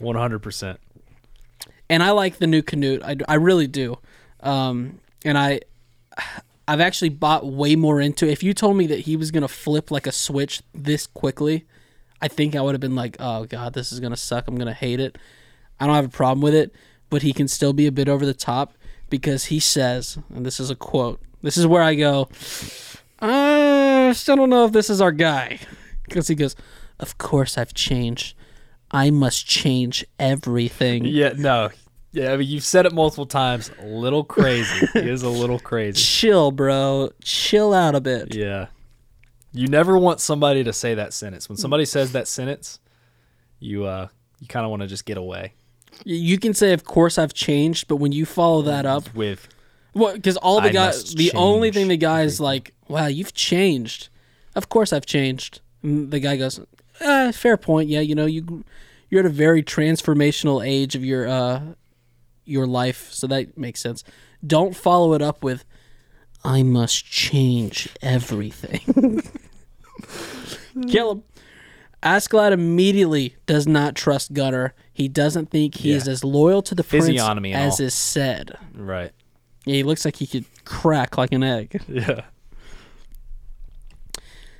[0.00, 0.76] 100%.
[1.90, 3.02] and I like the new Canute.
[3.02, 3.98] I, I really do.
[4.40, 5.60] Um, and I,
[6.68, 8.26] I've actually bought way more into.
[8.26, 8.32] It.
[8.32, 11.66] If you told me that he was gonna flip like a switch this quickly,
[12.20, 14.46] I think I would have been like, "Oh God, this is gonna suck.
[14.46, 15.16] I'm gonna hate it."
[15.80, 16.72] I don't have a problem with it,
[17.10, 18.74] but he can still be a bit over the top
[19.10, 21.20] because he says, and this is a quote.
[21.42, 22.28] This is where I go.
[23.20, 25.60] I still don't know if this is our guy
[26.04, 26.56] because he goes,
[26.98, 28.36] "Of course I've changed.
[28.90, 31.70] I must change everything." Yeah, no.
[32.12, 33.70] Yeah, I mean, you've said it multiple times.
[33.80, 34.86] A little crazy.
[34.94, 36.00] he is a little crazy.
[36.02, 37.10] chill, bro.
[37.22, 38.34] Chill out a bit.
[38.34, 38.68] Yeah.
[39.52, 41.48] You never want somebody to say that sentence.
[41.48, 42.80] When somebody says that sentence,
[43.60, 44.08] you uh
[44.40, 45.54] you kind of want to just get away
[46.04, 49.48] You can say, "Of course I've changed," but when you follow that up, with
[49.94, 53.34] well, because all the I guys, the only thing the guy is like, "Wow, you've
[53.34, 54.08] changed."
[54.54, 55.60] Of course I've changed.
[55.82, 56.60] And the guy goes,
[57.00, 57.88] eh, "Fair point.
[57.88, 58.64] Yeah, you know you
[59.10, 61.60] you're at a very transformational age of your uh
[62.44, 64.04] your life, so that makes sense."
[64.46, 65.64] Don't follow it up with,
[66.44, 69.22] "I must change everything."
[70.88, 71.22] Kill him.
[72.02, 74.72] Askeladd immediately does not trust Gunnar.
[74.92, 75.96] He doesn't think he Yeah.
[75.96, 77.86] is as loyal to the prince Physiognomy and as all.
[77.86, 78.56] is said.
[78.74, 79.12] right.
[79.64, 81.82] Yeah, he looks like he could crack like an egg.
[81.88, 82.22] Yeah.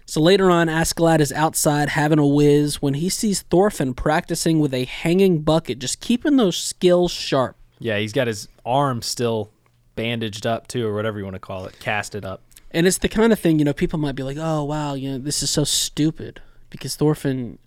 [0.07, 4.72] So later on, Askeladd is outside having a whiz when he sees Thorfinn practicing with
[4.72, 7.57] a hanging bucket, just keeping those skills sharp.
[7.78, 9.51] Yeah, he's got his arm still
[9.97, 12.43] bandaged up too or whatever you want to call it, casted up.
[12.70, 15.11] And it's the kind of thing, you know, people might be like, oh, wow, you
[15.12, 16.41] know, this is so stupid.
[16.71, 17.59] Because Thorfinn,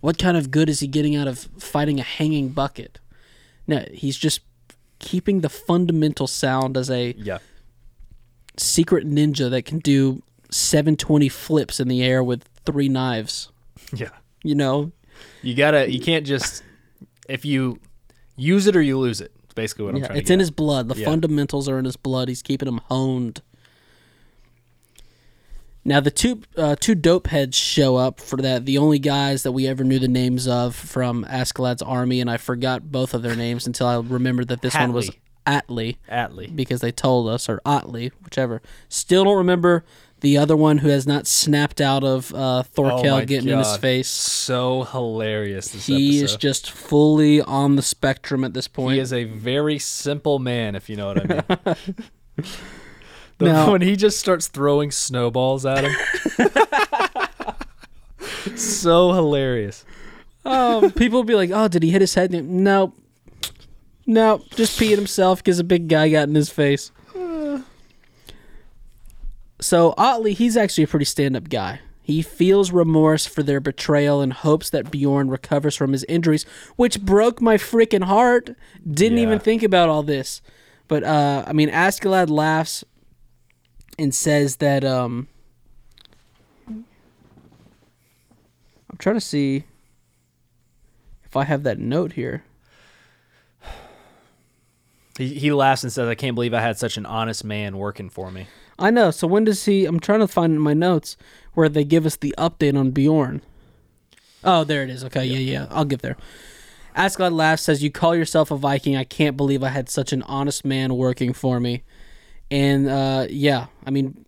[0.00, 2.98] What kind of good is he getting out of fighting a hanging bucket?
[3.66, 4.40] No, he's just
[4.98, 7.38] keeping the fundamental sound as a Yeah.
[8.56, 13.50] secret ninja that can do 720 flips in the air with three knives.
[13.94, 14.10] Yeah.
[14.44, 14.92] You know,
[15.42, 15.90] You gotta.
[15.90, 16.62] You can't just.
[17.28, 17.78] If you
[18.36, 19.32] use it or you lose it.
[19.44, 20.88] It's basically what I'm trying to Yeah, trying it's in his blood.
[20.88, 21.06] The Yeah.
[21.06, 22.28] fundamentals are in his blood.
[22.28, 23.40] He's keeping them honed.
[25.86, 28.66] Now the two uh, two dope heads show up for that.
[28.66, 32.38] The only guys that we ever knew the names of from Askeladd's army, and I
[32.38, 35.10] forgot both of their names until I remembered that this one was
[35.46, 36.54] Atli Atlee.
[36.56, 38.60] because they told us, or Otley, whichever.
[38.88, 39.84] Still don't remember
[40.22, 43.76] the other one who has not snapped out of uh, Thorkel Oh getting in his
[43.76, 44.08] face.
[44.08, 45.68] So hilarious.
[45.68, 46.24] This He episode.
[46.24, 48.94] is just fully on the spectrum at this point.
[48.94, 51.74] He is a very simple man, if you know what I
[52.38, 52.46] mean.
[53.38, 55.94] The- Now- when he just starts throwing snowballs at him,
[58.56, 59.84] so hilarious.
[60.44, 62.94] Um, people will be like, "Oh, did he hit his head?" No,
[64.06, 66.92] no, just peed himself because a big guy got in his face.
[69.60, 71.80] So Otley, he's actually a pretty stand-up guy.
[72.02, 76.44] He feels remorse for their betrayal and hopes that Bjorn recovers from his injuries,
[76.76, 78.50] which broke my freaking heart.
[78.88, 79.24] Didn't Yeah.
[79.24, 80.40] even think about all this,
[80.88, 82.84] but uh, I mean, Askeladd laughs
[83.98, 85.28] and says that um,
[86.68, 86.86] I'm
[88.98, 89.64] trying to see
[91.24, 92.44] if I have that note here.
[95.18, 98.10] He, he laughs and says, "I can't believe I had such an honest man working
[98.10, 99.10] for me." I know.
[99.10, 99.86] So when does he?
[99.86, 101.16] I'm trying to find in my notes
[101.54, 103.40] where they give us the update on Bjorn.
[104.44, 105.02] Oh, there it is.
[105.04, 105.66] Okay, yeah, yeah.
[105.70, 106.16] I'll get there.
[106.94, 108.96] Askeladd laughs, says, "You call yourself a Viking?
[108.96, 111.82] I can't believe I had such an honest man working for me."
[112.50, 114.24] And uh, yeah, I mean,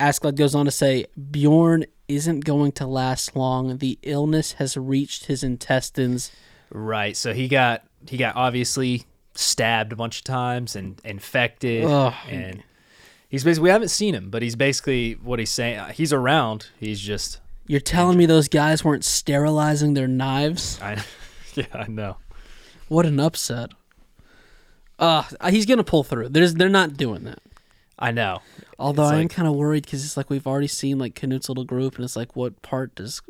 [0.00, 3.78] Askeladd goes on to say, "Bjorn isn't going to last long.
[3.78, 6.30] The illness has reached his intestines."
[6.70, 7.16] Right.
[7.16, 9.04] So he got he got obviously
[9.34, 12.14] stabbed a bunch of times and infected, Ugh.
[12.28, 12.62] and
[13.28, 15.78] he's basically we haven't seen him, but he's basically what he's saying.
[15.78, 16.68] uh, He's around.
[16.78, 20.78] He's just You're telling me those guys weren't sterilizing their knives?
[20.82, 21.02] I
[21.54, 22.18] yeah I know.
[22.88, 23.70] What an upset.
[24.98, 26.28] Uh, he's gonna pull through.
[26.30, 27.38] There's, they're not doing that.
[27.98, 28.38] I know.
[28.78, 31.14] Although It's I am like- kind of worried because it's like we've already seen like
[31.20, 33.20] Knut's little group, and it's like, what part does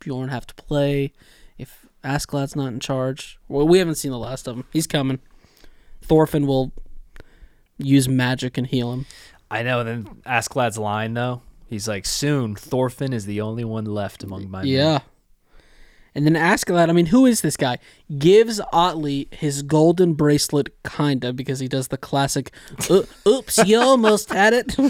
[0.00, 1.12] Bjorn have to play
[1.58, 3.38] if Askeladd's not in charge?
[3.48, 4.64] Well, we haven't seen the last of him.
[4.72, 5.18] He's coming.
[6.02, 6.72] Thorfinn will
[7.78, 9.06] use magic and heal him.
[9.50, 9.80] I know.
[9.80, 14.50] And then Askeladd's line though, he's like, "Soon Thorfinn is the only one left among
[14.50, 14.66] my men."
[16.16, 17.76] And then ask Askeladd, I mean, who is this guy?
[18.16, 22.52] Gives Otley his golden bracelet, kinda, because he does the classic,
[23.26, 24.76] oops, you almost had it.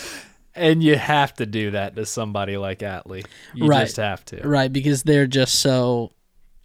[0.58, 3.26] And you have to do that to somebody like Atlee.
[3.54, 3.82] You Right.
[3.84, 4.40] just have to.
[4.48, 6.12] right, because they're just so,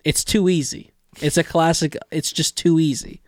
[0.05, 0.91] it's too easy.
[1.19, 3.19] It's a classic, it's just too easy.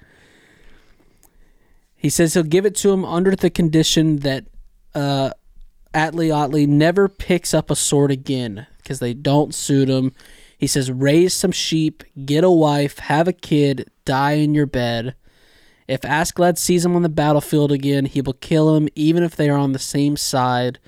[1.98, 4.46] He says he'll give it to him under the condition that
[4.96, 5.32] uh,
[5.94, 10.14] Atlee Otley never picks up a sword again because they don't suit him.
[10.58, 15.16] He says, raise some sheep, get a wife, have a kid, die in your bed.
[15.88, 19.50] If Askeladd sees him on the battlefield again, he will kill him, even if they
[19.50, 20.80] are on the same side.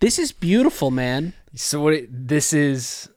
[0.00, 1.32] This is beautiful, man.
[1.54, 1.94] So what?
[1.94, 3.08] It, this is.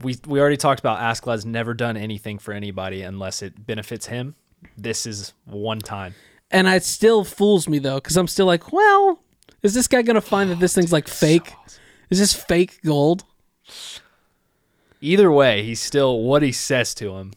[0.00, 4.34] We we already talked about Askeladd's never done anything for anybody unless it benefits him.
[4.76, 6.14] This is one time.
[6.50, 9.22] And it still fools me, though, because I'm still like, well,
[9.62, 11.52] is this guy going to find that this thing's like fake?
[12.10, 13.24] Is this fake gold?
[15.02, 17.32] Either way, he's still what he says to him.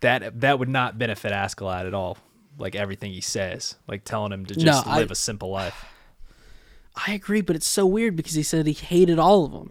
[0.00, 2.18] That that would not benefit Askeladd at all.
[2.56, 5.84] Like everything he says, like telling him to just No, live a simple life.
[7.06, 9.70] I agree, but it's so weird because he said he hated all of them.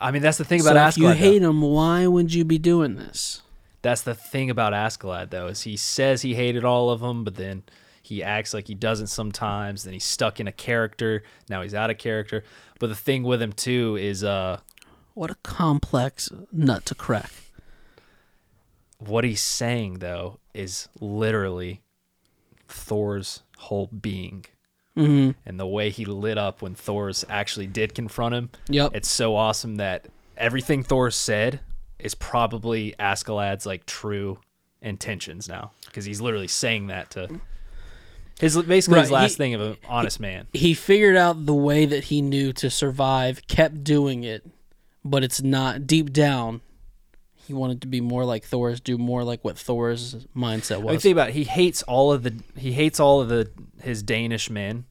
[0.00, 1.08] I mean, that's the thing So about if you Askeladd.
[1.08, 1.14] though.
[1.14, 3.42] hate him, why would you be doing this?
[3.82, 7.36] That's the thing about Askeladd, though, is he says he hated all of them, but
[7.36, 7.62] then
[8.02, 9.84] he acts like he doesn't sometimes.
[9.84, 11.22] Then he's stuck in a character.
[11.48, 12.44] Now he's out of character.
[12.78, 14.60] But the thing with him too is, uh,
[15.14, 17.30] What a complex nut to crack.
[18.98, 21.80] what he's saying though is literally
[22.68, 24.44] Thors' whole being.
[24.94, 28.92] hmm And the way he lit up when Thors actually did confront him, Yep.
[28.94, 30.06] it's so awesome that
[30.36, 31.60] everything Thor said
[31.98, 34.38] is probably Askeladd's like true
[34.82, 37.28] intentions now because he's literally saying that to
[38.40, 40.46] his basically his last he- thing of an honest man.
[40.54, 44.46] he figured out the way that he knew to survive, kept doing it,
[45.04, 46.60] but it's not deep down.
[47.46, 50.84] He wanted to be more like Thors, do more like what Thors' mindset I mean,
[50.86, 51.02] was.
[51.02, 51.34] think about it.
[51.34, 53.50] He hates all of the he hates all of the
[53.82, 54.84] his Danish men,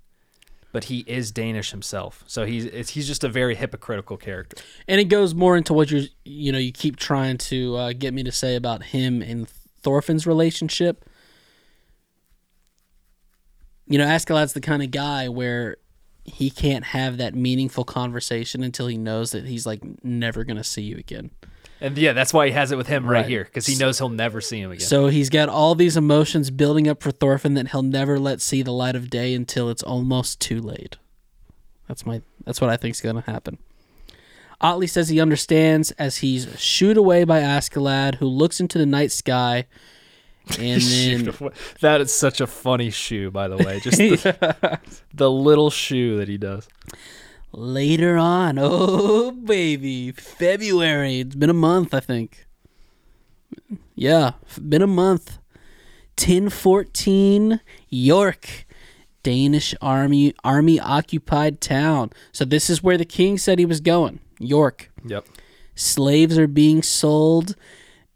[0.73, 2.23] but he is Danish himself.
[2.27, 4.57] So he's it's, he's just a very hypocritical character.
[4.87, 8.13] And it goes more into what you're, you know, you keep trying to uh, get
[8.13, 9.47] me to say about him and
[9.81, 11.05] Thorfinn's relationship.
[13.87, 15.77] You know, Askeladd's the kind of guy where
[16.29, 20.81] he can't have that meaningful conversation until he knows that he's like never gonna see
[20.83, 21.31] you again.
[21.81, 23.25] And yeah, that's why he has it with him right, Right.
[23.29, 24.85] here because he knows he'll never see him again.
[24.85, 28.61] So he's got all these emotions building up for Thorfinn that he'll never let see
[28.61, 30.97] the light of day until it's almost too late.
[31.87, 33.57] That's my that's what I think's gonna happen.
[34.61, 39.11] Otley says he understands as he's shooed away by Askeladd, who looks into the night
[39.13, 39.65] sky,
[40.59, 43.79] and then that is such a funny shoe, by the way.
[43.79, 44.79] Just the,
[45.13, 46.67] the little shoe that he does.
[47.51, 51.19] later on, oh baby, February.
[51.19, 52.45] It's been a month, I think.
[53.95, 55.39] Yeah, been a month.
[56.17, 58.65] 1014 York.
[59.21, 62.11] Danish army army occupied town.
[62.31, 64.19] So this is where the king said he was going.
[64.39, 64.91] York.
[65.05, 65.25] Yep.
[65.75, 67.55] Slaves are being sold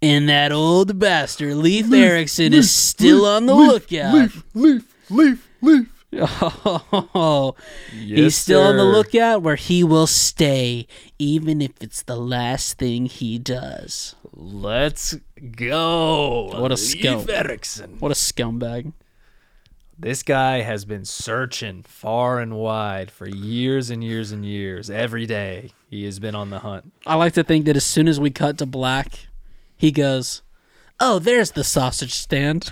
[0.04, 4.14] and that old bastard Leif Erikson is still on the lookout.
[4.14, 5.50] Leaf, leaf, leaf.
[5.62, 5.90] Leaf.
[6.16, 7.56] Oh,
[7.92, 10.86] yes, he's still on the lookout where he will stay,
[11.18, 14.14] even if it's the last thing he does.
[14.32, 15.16] Let's
[15.56, 16.50] go.
[16.54, 17.30] What a Leif scout.
[17.30, 17.98] Erikson.
[18.00, 18.94] What a scumbag.
[19.98, 24.90] This guy has been searching far and wide for years and years and years.
[24.90, 26.92] Every day he has been on the hunt.
[27.08, 29.28] I like to think that as soon as we cut to black,
[29.84, 30.44] he goes,
[31.02, 32.72] "Oh, there's the sausage stand."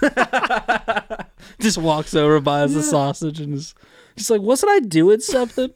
[1.60, 3.74] just walks over, buys the sausage, and is
[4.16, 5.68] just like, "Wasn't I doing something?"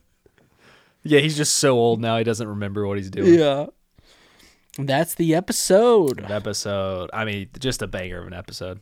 [1.03, 3.39] Yeah, he's just so old now he doesn't remember what he's doing.
[3.39, 3.67] yeah.
[4.79, 6.25] That's the episode.
[6.31, 7.11] Episode.
[7.13, 8.81] I mean, just a banger of an episode.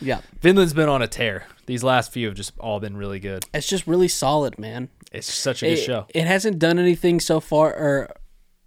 [0.00, 1.46] Yeah, Vinland's been on a tear.
[1.66, 3.46] These last few have just all been really good.
[3.52, 4.90] it's just really solid, man.
[5.10, 6.06] It's such a good show.
[6.14, 8.14] It hasn't done anything so far or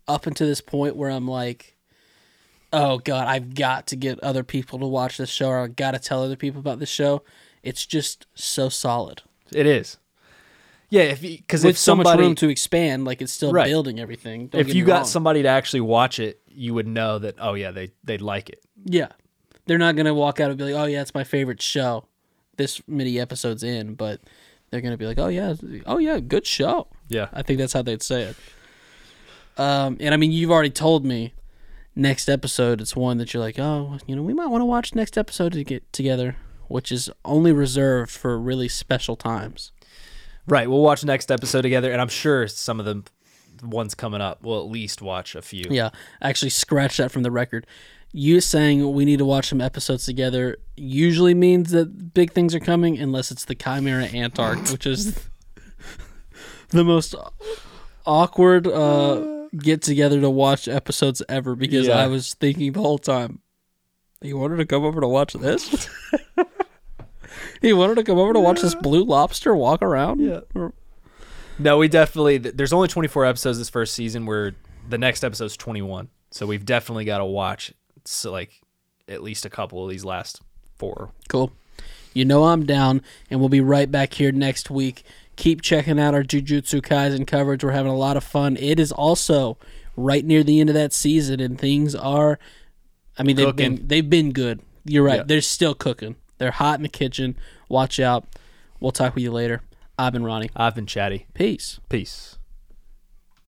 [0.09, 1.72] up until this point where I'm like,
[2.73, 5.91] oh god, I've got to get other people to watch this show or I've got
[5.91, 7.23] to tell other people about this show.
[7.61, 9.21] It's just so solid.
[9.53, 9.97] It is.
[10.89, 13.65] Yeah, if because if so much somebody room to expand, like it's still Right.
[13.67, 14.47] building everything.
[14.47, 15.05] Don't if you got wrong.
[15.05, 18.61] somebody to actually watch it, you would know that oh yeah, they they'd like it.
[18.85, 19.07] yeah,
[19.65, 22.05] they're not gonna walk out and be like, oh yeah, it's my favorite show.
[22.57, 24.21] This many episodes in, but
[24.69, 25.55] they're gonna be like, oh yeah,
[25.87, 26.87] oh yeah, good show.
[27.07, 27.29] Yeah.
[27.33, 28.35] I think that's how they'd say it.
[29.57, 31.33] Um, and I mean, you've already told me
[31.95, 32.81] next episode.
[32.81, 35.53] It's one that you're like, oh, you know, we might want to watch next episode
[35.53, 36.35] to get together,
[36.67, 39.71] which is only reserved for really special times.
[40.47, 40.69] Right.
[40.69, 43.03] We'll watch next episode together, and I'm sure some of the
[43.61, 45.65] ones coming up we'll at least watch a few.
[45.69, 45.89] Yeah,
[46.21, 47.65] actually, scratch that from the record.
[48.11, 52.59] You saying we need to watch some episodes together usually means that big things are
[52.59, 55.29] coming, unless it's the Chimera Ant arc, which is
[56.69, 57.15] the most
[58.05, 61.55] awkward uh, get together to watch episodes ever.
[61.55, 61.97] Because Yeah.
[61.97, 63.39] I was thinking the whole time,
[64.21, 65.87] he wanted to come over to watch this.
[67.61, 70.19] he wanted to come over to watch this blue lobster walk around.
[70.19, 70.41] Yeah.
[70.55, 70.73] Or-
[71.59, 72.37] No, we definitely.
[72.37, 74.25] There's only 24 episodes this first season.
[74.25, 74.53] Where
[74.89, 77.73] the next episode's 21, so we've definitely got to watch.
[78.05, 78.61] So like
[79.07, 80.41] at least a couple of these last
[80.77, 81.11] four.
[81.29, 81.51] Cool.
[82.13, 85.03] You know I'm down, and we'll be right back here next week.
[85.35, 87.63] Keep checking out our Jujutsu Kaisen coverage.
[87.63, 88.55] We're having a lot of fun.
[88.57, 89.57] It is also
[89.95, 92.39] right near the end of that season, and things are.
[93.17, 93.75] I mean, they've Cooking.
[93.77, 94.61] been they've been good.
[94.85, 95.17] You're right.
[95.17, 95.23] Yeah.
[95.25, 96.15] They're still cooking.
[96.37, 97.37] They're hot in the kitchen.
[97.69, 98.25] Watch out.
[98.79, 99.61] We'll talk with you later.
[99.97, 100.49] I've been Ronnie.
[100.55, 101.27] I've been chatty.
[101.33, 101.79] Peace.
[101.89, 102.37] Peace.